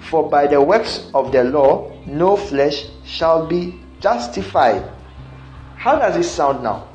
For 0.00 0.28
by 0.28 0.46
the 0.46 0.60
works 0.60 1.10
of 1.14 1.32
the 1.32 1.44
law 1.44 1.92
no 2.06 2.36
flesh 2.36 2.86
shall 3.04 3.46
be 3.46 3.80
justified. 4.00 4.90
How 5.76 5.98
does 5.98 6.16
it 6.16 6.28
sound 6.28 6.62
now? 6.62 6.88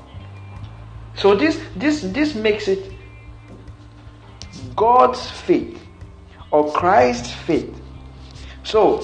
So 1.16 1.36
this 1.36 1.60
this 1.76 2.02
this 2.02 2.36
makes 2.36 2.68
it 2.68 2.92
God's 4.76 5.30
faith 5.30 5.80
or 6.52 6.72
Christ's 6.72 7.32
faith. 7.32 7.74
So 8.64 9.02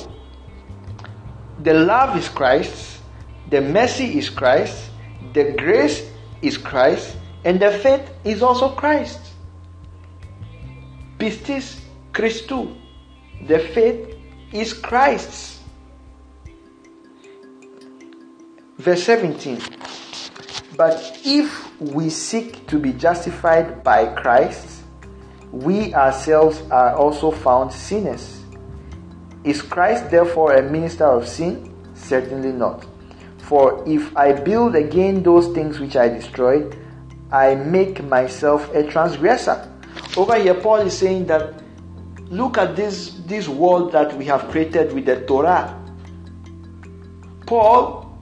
the 1.62 1.74
love 1.74 2.16
is 2.18 2.30
Christ, 2.30 3.02
the 3.50 3.62
mercy 3.62 4.18
is 4.18 4.30
Christ, 4.30 4.90
the 5.34 5.54
grace 5.54 6.10
is 6.42 6.58
Christ, 6.58 7.16
and 7.44 7.60
the 7.60 7.72
faith 7.72 8.10
is 8.24 8.42
also 8.42 8.70
Christ. 8.70 9.20
Pistis 11.18 11.80
Christou. 12.14 12.76
The 13.48 13.60
faith 13.60 14.16
is 14.52 14.74
Christ's. 14.74 15.60
Verse 18.78 19.04
17. 19.04 19.60
But 20.78 21.20
if 21.26 21.80
we 21.82 22.10
seek 22.10 22.66
to 22.68 22.80
be 22.80 22.94
justified 22.94 23.84
by 23.84 24.06
Christ, 24.16 24.84
we 25.52 25.94
ourselves 25.94 26.62
are 26.72 26.96
also 26.96 27.32
found 27.32 27.74
sinners. 27.74 28.39
Is 29.44 29.62
Christ 29.62 30.12
therefore 30.12 30.54
a 30.56 30.62
minister 30.62 31.06
of 31.06 31.28
sin? 31.28 31.74
Certainly 31.96 32.52
not. 32.52 32.86
For 33.40 33.84
if 33.88 34.16
I 34.16 34.34
build 34.34 34.76
again 34.76 35.24
those 35.24 35.48
things 35.54 35.80
which 35.80 35.96
I 35.96 36.10
destroyed, 36.10 36.78
I 37.32 37.56
make 37.56 38.04
myself 38.04 38.74
a 38.74 38.84
transgressor. 38.84 39.72
Over 40.18 40.36
here, 40.36 40.56
Paul 40.56 40.78
is 40.78 40.98
saying 40.98 41.28
that 41.28 41.62
look 42.30 42.58
at 42.58 42.76
this, 42.76 43.12
this 43.26 43.48
world 43.48 43.92
that 43.94 44.16
we 44.16 44.26
have 44.26 44.50
created 44.50 44.94
with 44.94 45.06
the 45.06 45.22
Torah. 45.26 45.76
Paul, 47.46 48.18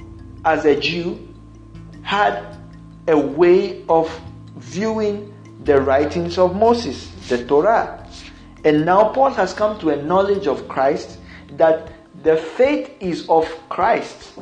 as 0.45 0.65
a 0.65 0.79
Jew, 0.79 1.27
had 2.03 2.57
a 3.07 3.17
way 3.17 3.83
of 3.89 4.09
viewing 4.55 5.33
the 5.63 5.81
writings 5.81 6.37
of 6.37 6.55
Moses, 6.55 7.11
the 7.27 7.45
Torah. 7.45 8.06
And 8.67 8.85
now 8.85 9.13
Paul 9.13 9.29
has 9.29 9.53
come 9.53 9.79
to 9.79 9.91
a 9.91 10.03
knowledge 10.03 10.45
of 10.45 10.67
Christ 10.67 11.19
that 11.51 11.89
the 12.21 12.35
faith 12.35 12.91
is 12.99 13.25
of 13.29 13.47
Christ. 13.69 14.33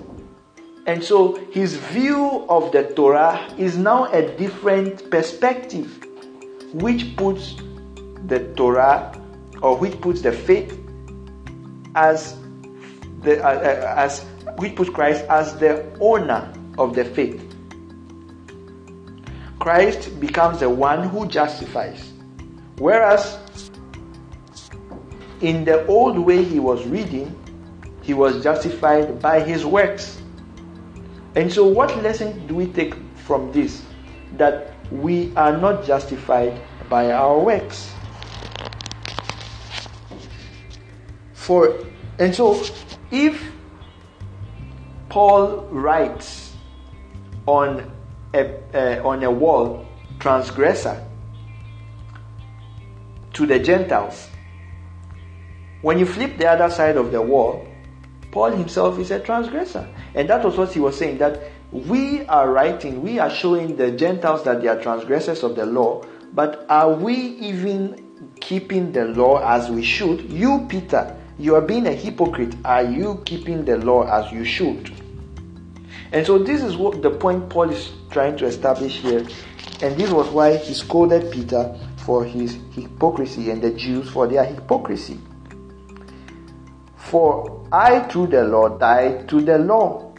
And 0.87 1.03
so 1.03 1.35
his 1.51 1.75
view 1.75 2.43
of 2.49 2.71
the 2.71 2.85
Torah 2.95 3.53
is 3.55 3.77
now 3.77 4.11
a 4.11 4.35
different 4.35 5.11
perspective, 5.11 6.03
which 6.73 7.15
puts 7.15 7.53
the 8.25 8.51
Torah 8.57 9.13
or 9.61 9.77
which 9.77 10.01
puts 10.01 10.21
the 10.21 10.31
faith 10.31 10.75
as 11.93 12.35
the 13.21 13.45
uh, 13.45 13.47
uh, 13.47 13.93
as 13.95 14.25
which 14.57 14.75
puts 14.75 14.89
Christ 14.89 15.23
as 15.25 15.55
the 15.59 15.85
owner 16.01 16.51
of 16.79 16.95
the 16.95 17.05
faith. 17.05 17.45
Christ 19.59 20.19
becomes 20.19 20.61
the 20.61 20.69
one 20.71 21.09
who 21.09 21.27
justifies. 21.27 22.11
Whereas 22.79 23.44
in 25.41 25.65
the 25.65 25.85
old 25.87 26.17
way 26.17 26.43
he 26.43 26.59
was 26.59 26.85
reading, 26.85 27.35
he 28.01 28.13
was 28.13 28.43
justified 28.43 29.21
by 29.21 29.39
his 29.39 29.65
works. 29.65 30.21
And 31.35 31.51
so, 31.51 31.65
what 31.65 31.95
lesson 32.01 32.47
do 32.47 32.55
we 32.55 32.67
take 32.67 32.95
from 33.25 33.51
this? 33.51 33.81
That 34.37 34.73
we 34.91 35.35
are 35.35 35.57
not 35.57 35.83
justified 35.83 36.61
by 36.89 37.11
our 37.11 37.39
works. 37.39 37.91
For 41.33 41.85
and 42.17 42.33
so, 42.33 42.63
if 43.11 43.51
Paul 45.09 45.67
writes 45.69 46.53
on 47.45 47.91
a, 48.33 48.53
uh, 48.73 49.07
on 49.07 49.23
a 49.23 49.31
wall, 49.31 49.85
transgressor, 50.19 51.03
to 53.33 53.45
the 53.45 53.59
Gentiles, 53.59 54.29
when 55.85 55.99
you 55.99 56.05
flip 56.07 56.35
the 56.39 56.49
other 56.49 56.67
side 56.67 56.97
of 56.97 57.11
the 57.11 57.21
wall, 57.21 57.63
Paul 58.31 58.49
himself 58.49 58.97
is 58.97 59.11
a 59.11 59.19
transgressor. 59.19 59.87
And 60.15 60.27
that 60.31 60.43
was 60.43 60.57
what 60.57 60.73
he 60.73 60.79
was 60.79 60.97
saying 60.97 61.19
that 61.19 61.39
we 61.71 62.25
are 62.25 62.49
writing, 62.51 63.03
we 63.03 63.19
are 63.19 63.29
showing 63.29 63.75
the 63.75 63.91
Gentiles 63.91 64.41
that 64.45 64.63
they 64.63 64.67
are 64.67 64.81
transgressors 64.81 65.43
of 65.43 65.55
the 65.55 65.63
law, 65.63 66.03
but 66.33 66.65
are 66.69 66.91
we 66.91 67.13
even 67.13 68.33
keeping 68.41 68.93
the 68.93 69.05
law 69.05 69.37
as 69.47 69.69
we 69.69 69.83
should? 69.83 70.27
You, 70.27 70.65
Peter, 70.67 71.15
you 71.37 71.53
are 71.53 71.61
being 71.61 71.85
a 71.85 71.93
hypocrite. 71.93 72.55
Are 72.65 72.83
you 72.83 73.21
keeping 73.23 73.63
the 73.63 73.77
law 73.77 74.07
as 74.07 74.31
you 74.31 74.43
should? 74.43 74.91
And 76.11 76.25
so 76.25 76.39
this 76.39 76.63
is 76.63 76.75
what 76.77 77.03
the 77.03 77.11
point 77.11 77.47
Paul 77.47 77.69
is 77.69 77.91
trying 78.09 78.37
to 78.37 78.47
establish 78.47 79.01
here. 79.01 79.19
And 79.83 79.95
this 79.95 80.09
was 80.09 80.29
why 80.29 80.57
he 80.57 80.73
scolded 80.73 81.31
Peter 81.31 81.77
for 81.97 82.25
his 82.25 82.57
hypocrisy 82.71 83.51
and 83.51 83.61
the 83.61 83.69
Jews 83.69 84.09
for 84.09 84.25
their 84.25 84.45
hypocrisy. 84.45 85.19
For 87.05 87.67
I 87.71 87.99
through 88.09 88.27
the 88.27 88.43
law 88.43 88.69
died 88.69 89.29
to 89.29 89.41
the 89.41 89.57
law 89.57 90.13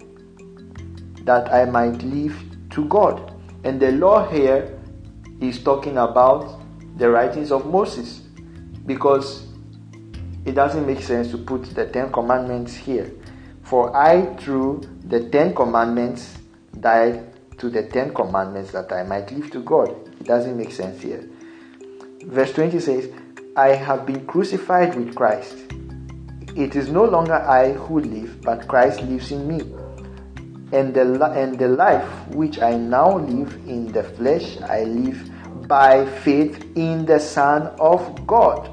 that 1.22 1.53
I 1.53 1.64
might 1.64 2.03
live 2.03 2.37
to 2.70 2.84
God. 2.84 3.32
And 3.64 3.80
the 3.80 3.93
law 3.93 4.28
here 4.30 4.78
is 5.41 5.62
talking 5.62 5.99
about 5.99 6.61
the 6.97 7.11
writings 7.11 7.51
of 7.51 7.66
Moses 7.66 8.22
because 8.87 9.47
it 10.45 10.55
doesn't 10.55 10.87
make 10.87 11.01
sense 11.01 11.30
to 11.32 11.39
put 11.39 11.64
the 11.74 11.87
Ten 11.87 12.12
Commandments 12.12 12.74
here. 12.74 13.11
For 13.62 13.95
I, 13.97 14.37
through 14.37 14.82
the 15.05 15.28
Ten 15.28 15.55
Commandments, 15.55 16.39
died 16.78 17.59
to 17.59 17.68
the 17.68 17.89
Ten 17.89 18.14
Commandments 18.14 18.70
that 18.70 18.93
I 18.93 19.03
might 19.03 19.32
live 19.32 19.51
to 19.51 19.61
God. 19.61 19.91
It 20.20 20.24
doesn't 20.24 20.57
make 20.57 20.70
sense 20.70 21.03
here. 21.03 21.28
Verse 22.22 22.53
20 22.53 22.78
says, 22.78 23.11
I 23.57 23.70
have 23.70 24.07
been 24.07 24.24
crucified 24.26 24.95
with 24.95 25.16
Christ. 25.16 25.57
It 26.57 26.75
is 26.75 26.89
no 26.89 27.05
longer 27.05 27.35
I 27.35 27.73
who 27.73 28.01
live, 28.01 28.41
but 28.41 28.67
Christ 28.67 29.03
lives 29.03 29.31
in 29.31 29.47
me. 29.47 29.61
and 30.73 30.95
the, 30.95 31.31
and 31.33 31.59
the 31.59 31.69
life 31.69 32.29
which 32.29 32.61
I 32.61 32.77
now 32.77 33.19
live 33.19 33.55
in 33.67 33.93
the 33.93 34.03
flesh, 34.03 34.59
I 34.63 34.85
live 34.85 35.31
by 35.69 36.07
faith 36.07 36.65
in 36.77 37.07
the 37.07 37.21
Son 37.21 37.69
of 37.79 38.27
God, 38.27 38.71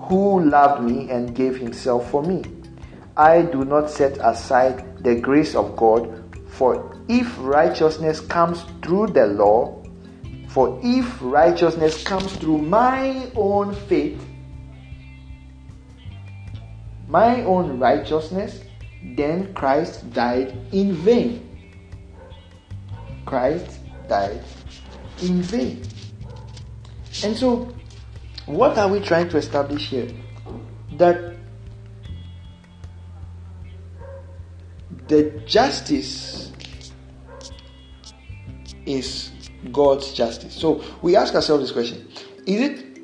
who 0.00 0.40
loved 0.40 0.82
me 0.82 1.10
and 1.10 1.34
gave 1.34 1.56
himself 1.56 2.10
for 2.10 2.22
me. 2.22 2.42
I 3.16 3.42
do 3.42 3.64
not 3.64 3.90
set 3.90 4.18
aside 4.20 5.02
the 5.04 5.14
grace 5.14 5.54
of 5.54 5.76
God, 5.76 6.24
for 6.48 6.92
if 7.08 7.32
righteousness 7.38 8.20
comes 8.20 8.64
through 8.82 9.08
the 9.08 9.26
law, 9.26 9.82
for 10.48 10.80
if 10.82 11.18
righteousness 11.20 12.02
comes 12.02 12.32
through 12.36 12.58
my 12.58 13.30
own 13.36 13.74
faith, 13.74 14.20
my 17.08 17.42
own 17.42 17.78
righteousness, 17.78 18.60
then 19.02 19.54
Christ 19.54 20.10
died 20.12 20.56
in 20.72 20.94
vain. 20.94 21.42
Christ 23.24 23.80
died 24.08 24.42
in 25.22 25.42
vain. 25.42 25.82
And 27.24 27.36
so, 27.36 27.72
what 28.46 28.78
are 28.78 28.88
we 28.88 29.00
trying 29.00 29.28
to 29.30 29.36
establish 29.36 29.88
here? 29.88 30.08
That 30.98 31.36
the 35.08 35.42
justice 35.46 36.52
is 38.84 39.30
God's 39.72 40.12
justice. 40.12 40.54
So 40.54 40.82
we 41.02 41.16
ask 41.16 41.34
ourselves 41.34 41.62
this 41.64 41.72
question 41.72 42.08
Is 42.46 42.60
it 42.60 43.00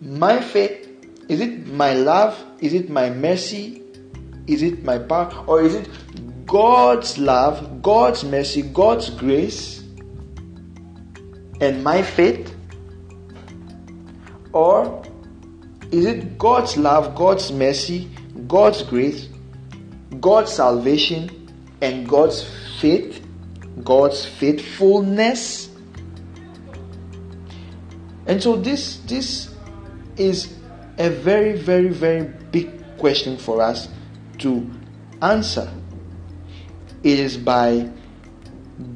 my 0.00 0.40
faith? 0.40 0.85
Is 1.28 1.40
it 1.40 1.66
my 1.66 1.92
love? 1.92 2.42
Is 2.60 2.72
it 2.72 2.88
my 2.88 3.10
mercy? 3.10 3.82
Is 4.46 4.62
it 4.62 4.84
my 4.84 4.98
power? 4.98 5.44
Or 5.46 5.62
is 5.62 5.74
it 5.74 5.88
God's 6.46 7.18
love, 7.18 7.82
God's 7.82 8.22
mercy, 8.22 8.62
God's 8.62 9.10
grace, 9.10 9.82
and 11.60 11.82
my 11.82 12.02
faith? 12.02 12.54
Or 14.52 15.02
is 15.90 16.06
it 16.06 16.38
God's 16.38 16.76
love, 16.76 17.16
God's 17.16 17.50
mercy, 17.50 18.08
God's 18.46 18.82
grace, 18.82 19.28
God's 20.20 20.52
salvation, 20.52 21.50
and 21.80 22.08
God's 22.08 22.48
faith, 22.80 23.26
God's 23.82 24.24
faithfulness? 24.24 25.70
And 28.26 28.42
so 28.42 28.56
this 28.56 28.98
this 29.06 29.54
is 30.16 30.55
a 30.98 31.10
very 31.10 31.56
very 31.56 31.88
very 31.88 32.24
big 32.50 32.98
question 32.98 33.36
for 33.36 33.60
us 33.60 33.88
to 34.38 34.70
answer. 35.22 35.70
It 37.02 37.18
is 37.18 37.36
by 37.36 37.90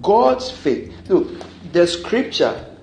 God's 0.03 0.51
faith. 0.51 0.92
Look, 1.09 1.28
the 1.72 1.86
scripture, 1.86 2.76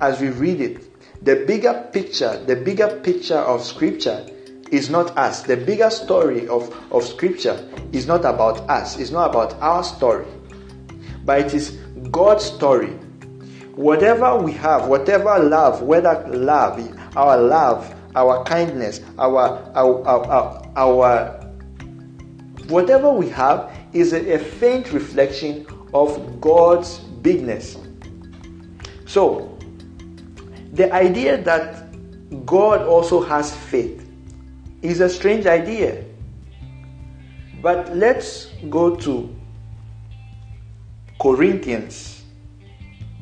as 0.00 0.20
we 0.20 0.28
read 0.28 0.60
it, 0.60 1.24
the 1.24 1.44
bigger 1.46 1.88
picture, 1.92 2.42
the 2.44 2.56
bigger 2.56 3.00
picture 3.02 3.38
of 3.38 3.64
scripture 3.64 4.26
is 4.70 4.90
not 4.90 5.16
us. 5.16 5.42
The 5.42 5.56
bigger 5.56 5.90
story 5.90 6.48
of, 6.48 6.74
of 6.92 7.04
scripture 7.04 7.66
is 7.92 8.06
not 8.06 8.24
about 8.24 8.68
us, 8.68 8.98
it's 8.98 9.10
not 9.10 9.30
about 9.30 9.54
our 9.54 9.84
story, 9.84 10.26
but 11.24 11.40
it 11.40 11.54
is 11.54 11.70
God's 12.10 12.44
story. 12.44 12.90
Whatever 13.74 14.36
we 14.36 14.52
have, 14.52 14.86
whatever 14.86 15.38
love, 15.38 15.82
whether 15.82 16.26
love, 16.28 16.78
our 17.16 17.38
love, 17.38 17.94
our 18.14 18.44
kindness, 18.44 19.00
our, 19.18 19.70
our, 19.74 20.06
our, 20.06 20.72
our 20.76 21.40
whatever 22.68 23.10
we 23.10 23.28
have 23.28 23.70
is 23.92 24.12
a, 24.12 24.34
a 24.34 24.38
faint 24.38 24.92
reflection 24.92 25.66
of 25.92 26.40
God's 26.40 26.98
bigness. 26.98 27.76
So, 29.06 29.58
the 30.72 30.92
idea 30.92 31.40
that 31.42 31.84
God 32.46 32.82
also 32.82 33.22
has 33.22 33.54
faith 33.54 34.04
is 34.82 35.00
a 35.00 35.08
strange 35.08 35.46
idea. 35.46 36.04
But 37.62 37.96
let's 37.96 38.50
go 38.68 38.94
to 38.96 39.34
Corinthians 41.20 42.22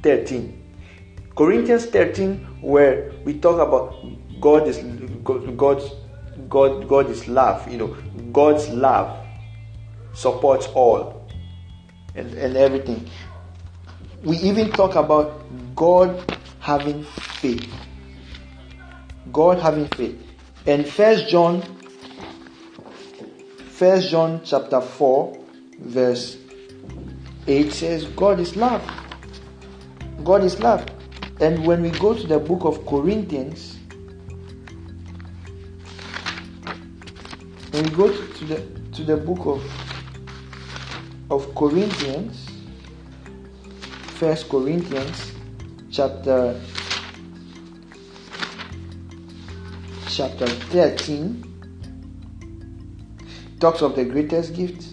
13. 0.02 0.58
Corinthians 1.36 1.86
13, 1.86 2.46
where 2.62 3.12
we 3.24 3.38
talk 3.38 3.60
about 3.60 3.94
God 4.40 4.66
is 4.66 4.78
God's 5.56 5.90
God, 6.48 6.88
God 6.88 7.10
is 7.10 7.28
love. 7.28 7.70
You 7.70 7.78
know, 7.78 7.96
God's 8.32 8.68
love 8.70 9.18
supports 10.14 10.66
all 10.68 11.28
and, 12.14 12.32
and 12.34 12.56
everything. 12.56 13.08
We 14.24 14.36
even 14.38 14.70
talk 14.70 14.94
about 14.94 15.42
God 15.74 16.38
having 16.60 17.04
faith. 17.04 17.70
God 19.32 19.58
having 19.58 19.88
faith. 19.88 20.20
And 20.66 20.86
First 20.86 21.28
John, 21.28 21.62
First 23.68 24.10
John 24.10 24.40
chapter 24.44 24.80
four, 24.80 25.44
verse 25.78 26.36
eight 27.48 27.72
says, 27.72 28.04
"God 28.06 28.38
is 28.38 28.54
love." 28.54 28.82
God 30.24 30.44
is 30.44 30.60
love. 30.60 30.86
And 31.42 31.66
when 31.66 31.82
we 31.82 31.90
go 31.90 32.14
to 32.14 32.26
the 32.26 32.38
book 32.38 32.64
of 32.64 32.86
Corinthians, 32.86 33.78
When 37.72 37.84
we 37.84 37.90
go 37.96 38.12
to 38.12 38.44
the 38.44 38.62
to 38.92 39.02
the 39.02 39.16
book 39.16 39.46
of 39.46 39.64
of 41.30 41.54
Corinthians, 41.54 42.50
First 44.18 44.50
Corinthians, 44.50 45.32
chapter 45.90 46.60
chapter 50.06 50.46
thirteen, 50.46 51.42
talks 53.58 53.80
of 53.80 53.96
the 53.96 54.04
greatest 54.04 54.52
gift. 54.54 54.84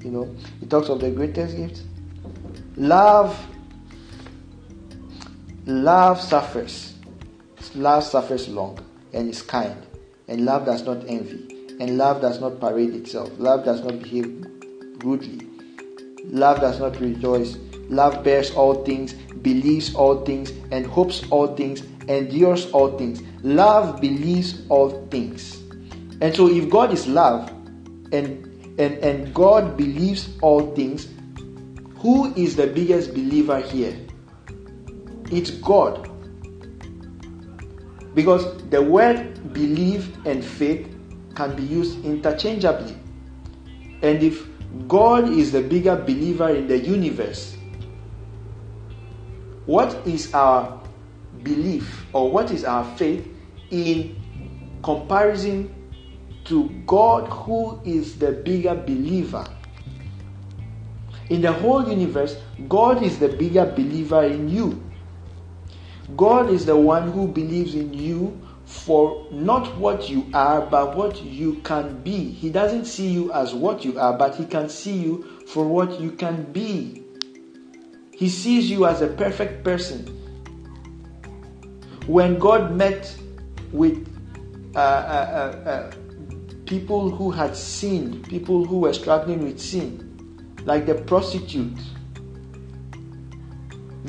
You 0.00 0.12
know, 0.12 0.34
it 0.62 0.70
talks 0.70 0.88
of 0.88 1.00
the 1.00 1.10
greatest 1.10 1.58
gift. 1.58 1.82
Love, 2.78 3.38
love 5.66 6.20
suffers. 6.20 6.94
Love 7.74 8.04
suffers 8.04 8.48
long 8.48 8.78
and 9.12 9.28
is 9.28 9.42
kind. 9.42 9.86
And 10.28 10.44
love 10.44 10.64
does 10.64 10.84
not 10.84 11.04
envy. 11.08 11.76
And 11.80 11.98
love 11.98 12.20
does 12.20 12.40
not 12.40 12.60
parade 12.60 12.94
itself. 12.94 13.30
Love 13.38 13.64
does 13.64 13.82
not 13.82 14.00
behave 14.02 14.46
rudely. 15.02 15.46
Love 16.24 16.60
does 16.60 16.78
not 16.78 16.98
rejoice. 17.00 17.56
Love 17.88 18.24
bears 18.24 18.50
all 18.52 18.84
things, 18.84 19.12
believes 19.12 19.94
all 19.94 20.24
things, 20.24 20.52
and 20.70 20.86
hopes 20.86 21.24
all 21.30 21.54
things, 21.54 21.82
endures 22.08 22.70
all 22.72 22.96
things. 22.96 23.22
Love 23.42 24.00
believes 24.00 24.62
all 24.68 25.06
things. 25.08 25.62
And 26.20 26.34
so 26.34 26.48
if 26.48 26.70
God 26.70 26.92
is 26.92 27.06
love 27.06 27.50
and 28.12 28.50
and, 28.78 28.98
and 29.04 29.34
God 29.34 29.76
believes 29.76 30.28
all 30.40 30.74
things, 30.74 31.08
who 31.98 32.34
is 32.34 32.56
the 32.56 32.66
biggest 32.66 33.14
believer 33.14 33.60
here? 33.60 33.96
It's 35.34 35.50
God. 35.50 36.08
Because 38.14 38.62
the 38.70 38.80
word 38.80 39.52
believe 39.52 40.24
and 40.24 40.44
faith 40.44 40.88
can 41.34 41.56
be 41.56 41.64
used 41.64 42.04
interchangeably. 42.04 42.96
And 44.02 44.22
if 44.22 44.46
God 44.86 45.28
is 45.28 45.50
the 45.50 45.60
bigger 45.60 45.96
believer 45.96 46.50
in 46.50 46.68
the 46.68 46.78
universe, 46.78 47.56
what 49.66 50.06
is 50.06 50.32
our 50.34 50.80
belief 51.42 52.06
or 52.12 52.30
what 52.30 52.52
is 52.52 52.64
our 52.64 52.84
faith 52.96 53.26
in 53.70 54.14
comparison 54.84 55.74
to 56.44 56.68
God, 56.86 57.26
who 57.28 57.80
is 57.84 58.18
the 58.18 58.30
bigger 58.32 58.74
believer? 58.74 59.48
In 61.30 61.40
the 61.40 61.52
whole 61.52 61.88
universe, 61.88 62.36
God 62.68 63.02
is 63.02 63.18
the 63.18 63.28
bigger 63.28 63.64
believer 63.64 64.22
in 64.24 64.48
you. 64.48 64.80
God 66.16 66.50
is 66.50 66.66
the 66.66 66.76
one 66.76 67.10
who 67.10 67.26
believes 67.26 67.74
in 67.74 67.94
you 67.94 68.40
for 68.64 69.26
not 69.30 69.76
what 69.78 70.08
you 70.08 70.26
are, 70.34 70.60
but 70.60 70.96
what 70.96 71.22
you 71.22 71.54
can 71.64 72.02
be. 72.02 72.30
He 72.30 72.50
doesn't 72.50 72.86
see 72.86 73.08
you 73.08 73.32
as 73.32 73.54
what 73.54 73.84
you 73.84 73.98
are, 73.98 74.12
but 74.12 74.34
He 74.34 74.44
can 74.44 74.68
see 74.68 74.94
you 74.94 75.22
for 75.46 75.66
what 75.66 76.00
you 76.00 76.12
can 76.12 76.44
be. 76.52 77.02
He 78.12 78.28
sees 78.28 78.70
you 78.70 78.86
as 78.86 79.02
a 79.02 79.08
perfect 79.08 79.64
person. 79.64 80.06
When 82.06 82.38
God 82.38 82.72
met 82.72 83.16
with 83.72 84.06
uh, 84.76 84.78
uh, 84.78 85.62
uh, 85.64 85.68
uh 85.68 85.92
people 86.66 87.10
who 87.10 87.30
had 87.30 87.56
sinned, 87.56 88.28
people 88.28 88.64
who 88.64 88.80
were 88.80 88.92
struggling 88.92 89.44
with 89.44 89.60
sin, 89.60 90.54
like 90.64 90.86
the 90.86 90.94
prostitute, 90.94 91.78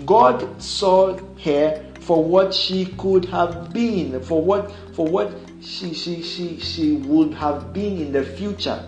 God 0.05 0.61
saw 0.61 1.17
her 1.43 1.85
for 2.01 2.23
what 2.23 2.53
she 2.53 2.85
could 2.97 3.25
have 3.25 3.73
been, 3.73 4.21
for 4.21 4.41
what 4.41 4.71
for 4.93 5.07
what 5.07 5.33
she 5.61 5.93
she 5.93 6.21
she 6.21 6.59
she 6.59 6.93
would 6.93 7.33
have 7.33 7.73
been 7.73 7.97
in 7.97 8.11
the 8.11 8.23
future. 8.23 8.83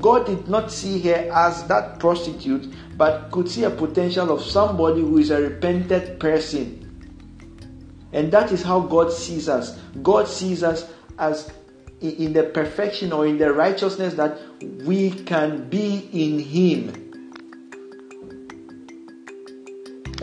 God 0.00 0.26
did 0.26 0.48
not 0.48 0.70
see 0.70 1.00
her 1.02 1.30
as 1.32 1.64
that 1.64 1.98
prostitute, 1.98 2.72
but 2.96 3.30
could 3.30 3.48
see 3.48 3.64
a 3.64 3.70
potential 3.70 4.30
of 4.30 4.42
somebody 4.42 5.00
who 5.00 5.18
is 5.18 5.30
a 5.30 5.40
repentant 5.40 6.18
person. 6.18 6.80
And 8.12 8.30
that 8.32 8.52
is 8.52 8.62
how 8.62 8.80
God 8.80 9.12
sees 9.12 9.48
us. 9.48 9.78
God 10.02 10.28
sees 10.28 10.62
us 10.62 10.88
as 11.18 11.50
in 12.00 12.32
the 12.32 12.44
perfection 12.44 13.12
or 13.12 13.26
in 13.26 13.38
the 13.38 13.52
righteousness 13.52 14.14
that 14.14 14.38
we 14.84 15.10
can 15.10 15.68
be 15.68 16.08
in 16.12 16.38
Him. 16.38 17.03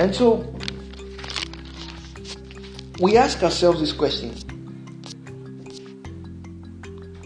And 0.02 0.16
so 0.16 0.44
we 3.00 3.18
ask 3.18 3.44
ourselves 3.44 3.80
this 3.82 3.94
question 3.94 4.34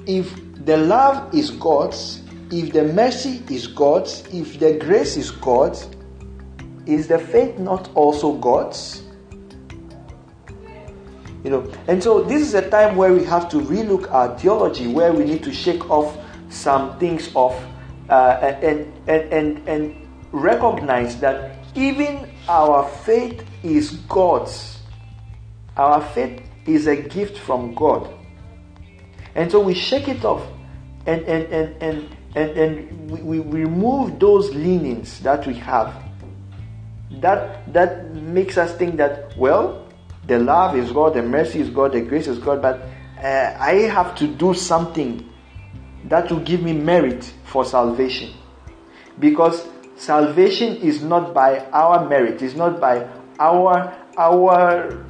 if 0.05 0.35
the 0.65 0.75
love 0.75 1.33
is 1.33 1.51
God's, 1.51 2.21
if 2.51 2.73
the 2.73 2.83
mercy 2.83 3.41
is 3.49 3.67
God's, 3.67 4.27
if 4.33 4.59
the 4.59 4.73
grace 4.73 5.15
is 5.15 5.31
God's, 5.31 5.87
is 6.85 7.07
the 7.07 7.17
faith 7.17 7.57
not 7.57 7.89
also 7.95 8.33
God's? 8.33 9.03
You 11.45 11.51
know, 11.51 11.73
and 11.87 12.03
so 12.03 12.23
this 12.23 12.41
is 12.41 12.55
a 12.55 12.69
time 12.69 12.97
where 12.97 13.13
we 13.13 13.23
have 13.23 13.47
to 13.51 13.61
relook 13.61 14.11
our 14.11 14.37
theology, 14.37 14.87
where 14.87 15.13
we 15.13 15.23
need 15.23 15.43
to 15.43 15.53
shake 15.53 15.89
off 15.89 16.17
some 16.49 16.99
things 16.99 17.33
off 17.35 17.55
uh, 18.09 18.37
and, 18.41 18.91
and, 19.07 19.33
and, 19.33 19.69
and 19.69 20.07
recognize 20.33 21.17
that 21.21 21.57
even 21.73 22.34
our 22.47 22.87
faith 22.87 23.45
is 23.63 23.91
God's. 24.07 24.79
Our 25.77 26.01
faith 26.01 26.41
is 26.65 26.87
a 26.87 26.95
gift 26.95 27.37
from 27.37 27.73
God. 27.73 28.09
And 29.35 29.51
so 29.51 29.59
we 29.59 29.73
shake 29.73 30.07
it 30.07 30.23
off 30.23 30.45
and, 31.05 31.21
and, 31.23 31.53
and, 31.53 31.83
and, 31.83 32.17
and, 32.35 32.51
and 32.57 33.11
we, 33.11 33.39
we 33.39 33.59
remove 33.59 34.19
those 34.19 34.53
leanings 34.53 35.19
that 35.21 35.45
we 35.45 35.53
have. 35.55 36.03
That, 37.21 37.71
that 37.73 38.13
makes 38.13 38.57
us 38.57 38.75
think 38.77 38.97
that, 38.97 39.37
well, 39.37 39.87
the 40.27 40.39
love 40.39 40.75
is 40.75 40.91
God, 40.91 41.13
the 41.13 41.21
mercy 41.21 41.59
is 41.59 41.69
God, 41.69 41.93
the 41.93 42.01
grace 42.01 42.27
is 42.27 42.39
God, 42.39 42.61
but 42.61 42.81
uh, 43.21 43.55
I 43.59 43.87
have 43.91 44.15
to 44.15 44.27
do 44.27 44.53
something 44.53 45.29
that 46.05 46.31
will 46.31 46.39
give 46.39 46.61
me 46.61 46.73
merit 46.73 47.31
for 47.45 47.65
salvation. 47.65 48.33
Because 49.19 49.65
salvation 49.97 50.77
is 50.77 51.01
not 51.01 51.33
by 51.33 51.65
our 51.71 52.07
merit, 52.07 52.41
it's 52.41 52.55
not 52.55 52.79
by 52.79 53.07
our 53.39 53.93
our 54.17 55.05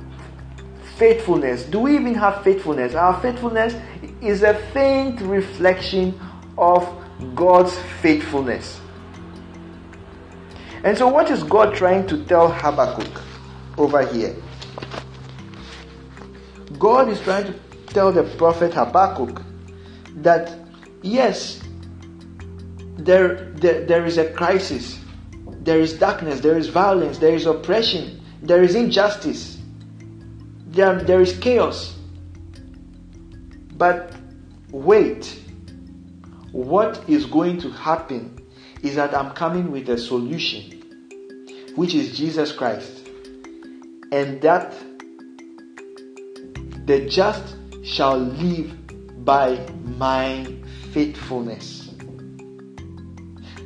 faithfulness. 0.97 1.63
Do 1.63 1.79
we 1.79 1.95
even 1.95 2.15
have 2.15 2.43
faithfulness? 2.43 2.95
Our 2.95 3.19
faithfulness 3.21 3.75
is 4.21 4.43
a 4.43 4.53
faint 4.71 5.21
reflection 5.21 6.19
of 6.57 6.87
God's 7.35 7.77
faithfulness. 8.01 8.79
And 10.83 10.97
so, 10.97 11.07
what 11.07 11.31
is 11.31 11.43
God 11.43 11.75
trying 11.75 12.05
to 12.07 12.23
tell 12.25 12.51
Habakkuk 12.51 13.21
over 13.77 14.05
here? 14.05 14.35
God 16.77 17.09
is 17.09 17.19
trying 17.21 17.45
to 17.45 17.53
tell 17.87 18.11
the 18.11 18.23
prophet 18.37 18.73
Habakkuk 18.73 19.41
that 20.17 20.59
yes, 21.01 21.61
there, 22.97 23.51
there, 23.55 23.85
there 23.85 24.05
is 24.05 24.17
a 24.17 24.31
crisis, 24.31 24.99
there 25.61 25.79
is 25.79 25.93
darkness, 25.93 26.39
there 26.39 26.57
is 26.57 26.69
violence, 26.69 27.17
there 27.17 27.35
is 27.35 27.45
oppression, 27.45 28.21
there 28.41 28.63
is 28.63 28.75
injustice, 28.75 29.57
there, 30.67 31.01
there 31.03 31.21
is 31.21 31.37
chaos. 31.39 31.95
But 33.77 34.13
wait, 34.71 35.39
what 36.51 37.09
is 37.09 37.25
going 37.25 37.59
to 37.61 37.69
happen 37.71 38.39
is 38.81 38.95
that 38.95 39.13
I'm 39.13 39.31
coming 39.31 39.71
with 39.71 39.89
a 39.89 39.97
solution, 39.97 40.81
which 41.75 41.93
is 41.93 42.17
Jesus 42.17 42.51
Christ. 42.51 43.07
And 44.11 44.41
that 44.41 44.73
the 46.85 47.05
just 47.09 47.55
shall 47.83 48.17
live 48.17 49.25
by 49.25 49.67
my 49.97 50.47
faithfulness. 50.91 51.84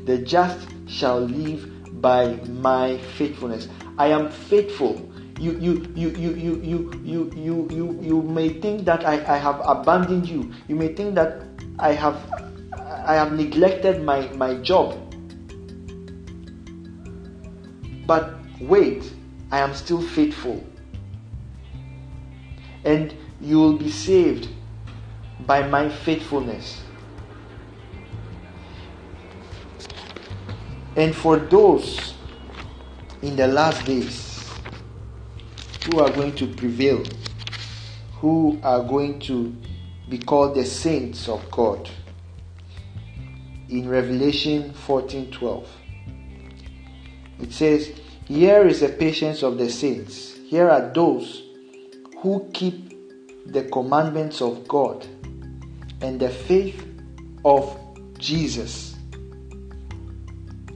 The 0.05 0.17
just 0.19 0.67
shall 0.87 1.19
live 1.19 1.69
by 2.01 2.35
my 2.47 2.97
faithfulness. 2.97 3.67
I 3.97 4.07
am 4.07 4.29
faithful. 4.29 5.09
You 5.37 5.53
you 5.59 5.73
you 5.95 6.09
you 6.09 6.33
you 6.35 6.61
you 6.63 6.91
you 7.03 7.33
you 7.35 7.67
you, 7.71 7.99
you 8.01 8.21
may 8.21 8.49
think 8.49 8.85
that 8.85 9.05
I, 9.05 9.13
I 9.35 9.37
have 9.37 9.61
abandoned 9.63 10.27
you. 10.27 10.51
You 10.67 10.75
may 10.75 10.93
think 10.93 11.15
that 11.15 11.43
i 11.79 11.93
have 11.93 12.19
i 13.07 13.15
have 13.15 13.31
neglected 13.33 14.03
my 14.03 14.27
my 14.35 14.55
job. 14.55 14.97
But 18.05 18.35
wait 18.59 19.13
i 19.51 19.59
am 19.59 19.73
still 19.73 20.01
faithful. 20.01 20.63
And 22.83 23.13
you 23.39 23.59
will 23.59 23.77
be 23.77 23.89
saved 23.89 24.49
by 25.45 25.67
my 25.67 25.87
faithfulness 25.89 26.83
and 30.99 31.15
for 31.15 31.37
those 31.37 32.15
in 33.21 33.37
the 33.37 33.47
last 33.47 33.85
days 33.85 34.51
who 35.85 35.99
are 35.99 36.11
going 36.11 36.35
to 36.35 36.45
prevail, 36.55 37.01
who 38.15 38.59
are 38.63 38.83
going 38.83 39.17
to 39.19 39.55
be 40.09 40.17
called 40.17 40.55
the 40.55 40.65
saints 40.65 41.29
of 41.29 41.49
God. 41.51 41.89
In 43.69 43.87
Revelation 43.87 44.73
14:12, 44.73 45.67
it 47.39 47.53
says, 47.53 47.91
"Here 48.25 48.67
is 48.67 48.81
the 48.81 48.89
patience 48.89 49.41
of 49.41 49.57
the 49.57 49.69
saints. 49.69 50.33
Here 50.49 50.69
are 50.69 50.91
those 50.93 51.43
who 52.17 52.49
keep 52.51 52.93
the 53.45 53.63
commandments 53.63 54.41
of 54.41 54.67
God 54.67 55.07
and 56.01 56.19
the 56.19 56.29
faith 56.29 56.83
of 57.45 57.73
Jesus." 58.17 58.98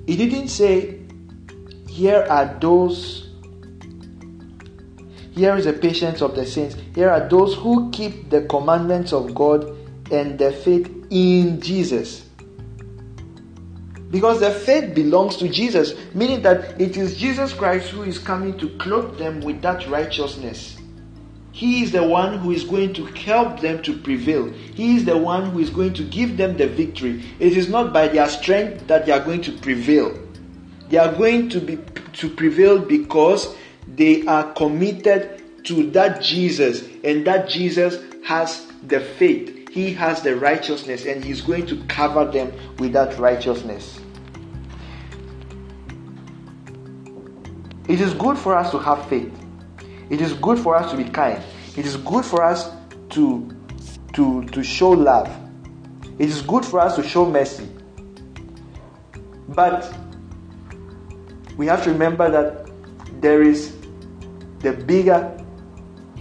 It 0.06 0.18
didn't 0.18 0.50
say, 0.50 1.00
"Here 1.88 2.26
are 2.30 2.58
those 2.60 3.24
here 5.36 5.56
is 5.56 5.66
the 5.66 5.74
patience 5.74 6.22
of 6.22 6.36
the 6.36 6.46
saints. 6.46 6.76
Here 6.94 7.10
are 7.10 7.28
those 7.28 7.56
who 7.56 7.90
keep 7.90 8.30
the 8.30 8.44
commandments 8.44 9.12
of 9.14 9.34
God 9.34 9.76
and 10.12 10.38
their 10.38 10.52
faith 10.52 10.92
in 11.10 11.60
Jesus. 11.60 12.26
Because 14.12 14.40
their 14.40 14.54
faith 14.54 14.94
belongs 14.94 15.38
to 15.38 15.50
Jesus, 15.50 15.96
meaning 16.14 16.44
that 16.44 16.80
it 16.80 16.98
is 16.98 17.18
Jesus 17.18 17.52
Christ 17.52 17.90
who 17.90 18.04
is 18.04 18.20
coming 18.20 18.56
to 18.60 18.70
clothe 18.78 19.18
them 19.18 19.42
with 19.42 19.60
that 19.64 19.90
righteousness. 19.90 20.73
He 21.54 21.84
is 21.84 21.92
the 21.92 22.04
one 22.04 22.40
who 22.40 22.50
is 22.50 22.64
going 22.64 22.94
to 22.96 23.06
help 23.06 23.60
them 23.60 23.84
to 23.84 23.96
prevail. 23.96 24.52
He 24.52 24.96
is 24.96 25.06
the 25.06 25.16
one 25.16 25.52
who 25.52 25.60
is 25.60 25.70
going 25.70 25.94
to 25.94 26.04
give 26.04 26.36
them 26.36 26.58
the 26.58 26.68
victory. 26.68 27.24
It 27.38 27.56
is 27.56 27.70
not 27.70 27.94
by 27.94 28.08
their 28.08 28.28
strength 28.28 28.88
that 28.88 29.06
they 29.06 29.12
are 29.12 29.20
going 29.20 29.44
to 29.44 29.52
prevail. 29.60 30.18
They 30.90 30.98
are 30.98 31.14
going 31.14 31.50
to 31.50 31.62
be 31.62 31.78
to 32.14 32.30
prevail 32.30 32.80
because 32.80 33.56
they 33.88 34.26
are 34.26 34.52
committed 34.54 35.66
to 35.66 35.92
that 35.92 36.24
Jesus, 36.24 36.84
and 37.04 37.26
that 37.28 37.50
Jesus 37.50 38.04
has 38.26 38.66
the 38.88 39.00
faith, 39.00 39.70
He 39.70 39.94
has 39.94 40.24
the 40.24 40.36
righteousness, 40.36 41.06
and 41.06 41.24
He's 41.24 41.42
going 41.42 41.68
to 41.68 41.84
cover 41.86 42.26
them 42.26 42.52
with 42.80 42.94
that 42.94 43.20
righteousness. 43.20 44.00
It 47.88 48.02
is 48.02 48.16
good 48.16 48.40
for 48.40 48.56
us 48.56 48.72
to 48.72 48.80
have 48.80 49.08
faith. 49.08 49.43
It 50.14 50.22
is 50.22 50.34
good 50.34 50.60
for 50.60 50.76
us 50.76 50.92
to 50.92 50.98
be 50.98 51.06
kind. 51.06 51.42
It 51.76 51.88
is 51.88 51.98
good 51.98 52.24
for 52.24 52.44
us 52.44 52.70
to, 53.10 53.50
to, 54.14 54.44
to 54.44 54.64
show 54.64 54.92
love. 54.92 55.28
It 56.20 56.30
is 56.30 56.44
good 56.44 56.64
for 56.64 56.80
us 56.80 56.96
to 56.98 57.04
show 57.04 57.28
mercy. 57.28 57.68
But 59.50 59.92
we 61.58 61.66
have 61.66 61.84
to 61.86 61.92
remember 61.92 62.30
that 62.30 62.70
there 63.22 63.42
is 63.42 63.76
the 64.60 64.74
bigger 64.74 65.36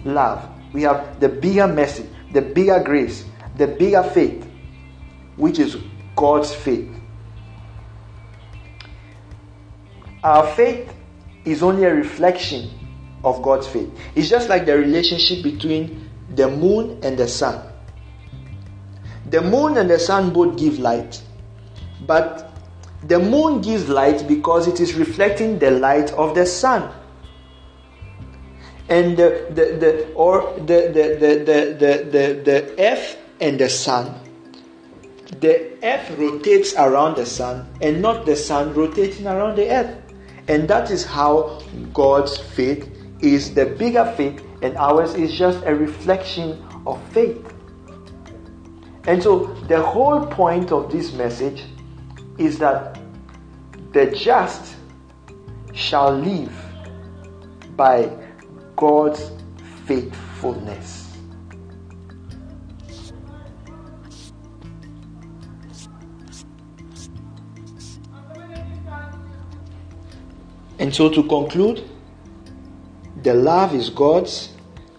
love. 0.03 0.43
We 0.73 0.81
have 0.81 1.19
the 1.19 1.29
bigger 1.29 1.67
mercy, 1.67 2.09
the 2.31 2.41
bigger 2.41 2.81
grace, 2.83 3.25
the 3.57 3.67
bigger 3.67 4.01
faith, 4.01 4.43
which 5.35 5.59
is 5.59 5.77
God's 6.15 6.51
faith. 6.51 6.89
Our 10.23 10.47
faith 10.55 10.91
is 11.45 11.61
only 11.61 11.83
a 11.83 11.93
reflection 11.93 12.82
of 13.23 13.41
God's 13.41 13.67
faith. 13.67 13.89
It's 14.15 14.29
just 14.29 14.49
like 14.49 14.65
the 14.65 14.77
relationship 14.77 15.43
between 15.43 16.09
the 16.35 16.49
moon 16.49 16.99
and 17.03 17.17
the 17.17 17.27
sun. 17.27 17.69
The 19.29 19.41
moon 19.41 19.77
and 19.77 19.89
the 19.89 19.99
sun 19.99 20.31
both 20.33 20.57
give 20.57 20.79
light, 20.79 21.21
but 22.05 22.51
the 23.03 23.19
moon 23.19 23.61
gives 23.61 23.89
light 23.89 24.27
because 24.27 24.67
it 24.67 24.79
is 24.79 24.93
reflecting 24.95 25.59
the 25.59 25.71
light 25.71 26.11
of 26.13 26.35
the 26.35 26.45
sun 26.45 26.93
and 28.89 29.17
the, 29.17 29.47
the, 29.49 29.65
the 29.77 30.13
or 30.13 30.53
the, 30.57 30.91
the, 30.93 31.17
the, 31.19 31.43
the, 31.45 31.77
the, 31.79 32.03
the, 32.11 32.43
the 32.43 32.75
earth 32.91 33.17
and 33.39 33.59
the 33.59 33.69
sun 33.69 34.19
the 35.39 35.77
earth 35.83 36.09
rotates 36.17 36.73
around 36.75 37.17
the 37.17 37.25
sun 37.25 37.67
and 37.81 38.01
not 38.01 38.25
the 38.25 38.35
sun 38.35 38.73
rotating 38.73 39.27
around 39.27 39.57
the 39.57 39.69
earth. 39.69 39.97
And 40.47 40.67
that 40.69 40.91
is 40.91 41.03
how 41.05 41.61
God's 41.93 42.37
faith 42.37 42.89
is 43.23 43.53
the 43.53 43.65
bigger 43.65 44.05
faith, 44.17 44.45
and 44.61 44.75
ours 44.77 45.15
is 45.15 45.33
just 45.33 45.63
a 45.65 45.73
reflection 45.73 46.61
of 46.85 47.01
faith. 47.09 47.53
And 49.07 49.23
so, 49.23 49.45
the 49.67 49.81
whole 49.81 50.25
point 50.27 50.71
of 50.71 50.91
this 50.91 51.13
message 51.13 51.63
is 52.37 52.59
that 52.59 52.99
the 53.93 54.07
just 54.07 54.75
shall 55.73 56.13
live 56.13 56.53
by 57.75 58.11
God's 58.75 59.31
faithfulness. 59.85 60.99
And 70.79 70.93
so, 70.93 71.09
to 71.09 71.23
conclude, 71.23 71.89
the 73.23 73.33
love 73.33 73.73
is 73.73 73.89
God's, 73.89 74.49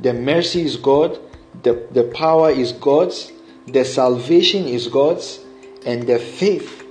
the 0.00 0.14
mercy 0.14 0.62
is 0.62 0.76
God, 0.76 1.18
the, 1.62 1.86
the 1.92 2.04
power 2.04 2.50
is 2.50 2.72
God's, 2.72 3.32
the 3.66 3.84
salvation 3.84 4.64
is 4.64 4.88
God's, 4.88 5.40
and 5.86 6.06
the 6.06 6.18
faith 6.18 6.84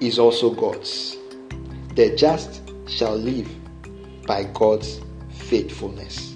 is 0.00 0.18
also 0.18 0.50
God's. 0.50 1.16
The 1.94 2.14
just 2.16 2.62
shall 2.88 3.16
live 3.16 3.48
by 4.26 4.44
God's 4.44 5.00
faithfulness. 5.30 6.31